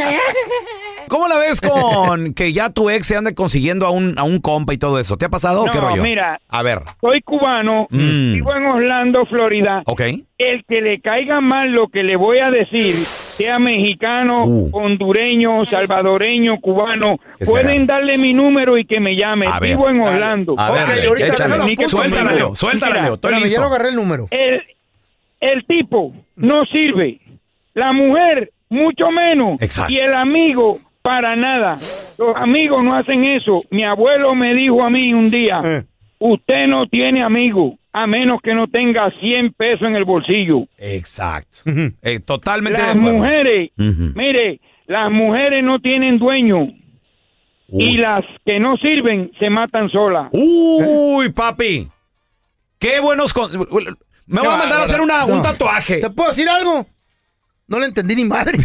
¿Cómo 1.08 1.28
la 1.28 1.38
ves 1.38 1.60
con 1.60 2.34
que 2.34 2.52
ya 2.52 2.70
tu 2.70 2.90
ex 2.90 3.06
se 3.06 3.16
ande 3.16 3.34
consiguiendo 3.34 3.86
a 3.86 3.90
un, 3.90 4.14
a 4.18 4.22
un 4.24 4.40
compa 4.40 4.72
y 4.74 4.78
todo 4.78 4.98
eso? 4.98 5.16
¿Te 5.16 5.24
ha 5.26 5.28
pasado 5.28 5.62
o 5.64 5.70
qué 5.70 5.80
rollo? 5.80 6.02
mira. 6.02 6.38
A 6.48 6.62
ver. 6.62 6.80
Soy 7.00 7.20
cubano, 7.22 7.86
Mm. 7.90 8.32
vivo 8.34 8.54
en 8.54 8.66
Orlando, 8.66 9.26
Florida. 9.26 9.82
Ok. 9.86 10.00
El 10.38 10.64
que 10.64 10.80
le 10.80 11.00
caiga 11.00 11.40
mal 11.40 11.70
lo 11.72 11.88
que 11.88 12.02
le 12.02 12.16
voy 12.16 12.38
a 12.38 12.50
decir, 12.50 12.92
sea 12.94 13.58
mexicano, 13.58 14.44
Uh. 14.46 14.70
hondureño, 14.72 15.64
salvadoreño, 15.64 16.58
cubano, 16.60 17.18
¿Qué 17.38 17.44
pueden 17.46 17.82
será? 17.82 17.94
darle 17.98 18.18
mi 18.18 18.32
número 18.34 18.76
y 18.78 18.84
que 18.84 19.00
me 19.00 19.16
llame. 19.16 19.46
A 19.50 19.60
ver. 19.60 19.70
Vivo 19.70 19.88
en 19.88 20.00
Orlando. 20.00 20.54
A 20.58 20.70
ver, 20.72 20.84
Ok, 20.84 20.88
Leo, 20.96 21.08
ahorita 21.10 21.26
échale. 21.28 21.86
Suéltala. 21.88 22.32
Leo, 22.32 22.54
suéltala, 22.54 23.02
Leo, 23.02 23.14
estoy 23.14 23.30
Espérame, 23.32 23.40
ya 23.40 23.44
listo. 23.46 23.60
lo 23.60 23.66
agarré 23.68 23.88
el 23.90 23.96
número. 23.96 24.26
El, 24.30 24.62
el 25.40 25.64
tipo 25.66 26.12
no 26.36 26.64
sirve, 26.66 27.20
la 27.74 27.92
mujer 27.92 28.50
mucho 28.68 29.10
menos 29.10 29.60
Exacto. 29.62 29.92
y 29.92 29.98
el 29.98 30.14
amigo 30.14 30.80
para 31.04 31.36
nada. 31.36 31.74
Los 32.18 32.34
amigos 32.34 32.82
no 32.82 32.96
hacen 32.96 33.24
eso. 33.24 33.62
Mi 33.70 33.84
abuelo 33.84 34.34
me 34.34 34.54
dijo 34.54 34.82
a 34.82 34.88
mí 34.88 35.12
un 35.12 35.30
día, 35.30 35.60
Eh. 35.62 35.84
usted 36.18 36.66
no 36.66 36.86
tiene 36.86 37.22
amigo 37.22 37.76
a 37.92 38.06
menos 38.06 38.40
que 38.42 38.54
no 38.54 38.68
tenga 38.68 39.10
100 39.20 39.52
pesos 39.52 39.86
en 39.86 39.96
el 39.96 40.04
bolsillo. 40.06 40.66
Exacto. 40.78 41.58
Ujú. 41.66 41.92
Eh, 42.02 42.20
totalmente 42.20 42.80
de 42.80 42.86
Las 42.88 42.96
mujeres, 42.96 43.70
mire, 43.76 44.60
las 44.86 45.10
mujeres 45.12 45.62
no 45.62 45.78
tienen 45.78 46.18
dueño 46.18 46.62
Uy. 47.68 47.84
y 47.84 47.96
las 47.98 48.24
que 48.46 48.58
no 48.58 48.76
sirven 48.78 49.30
se 49.38 49.50
matan 49.50 49.90
solas. 49.90 50.28
Uy, 50.32 51.28
papi. 51.32 51.86
Qué 52.78 52.98
buenos... 53.00 53.34
con- 53.34 53.50
Me 54.26 54.40
va 54.40 54.54
a 54.54 54.58
mandar 54.58 54.80
a 54.80 54.84
hacer 54.84 55.02
una- 55.02 55.26
un 55.26 55.42
tatuaje. 55.42 56.00
¿Te 56.00 56.08
puedo 56.08 56.30
decir 56.30 56.48
algo? 56.48 56.86
No 57.68 57.78
le 57.78 57.86
entendí 57.86 58.16
ni 58.16 58.24
madre. 58.24 58.56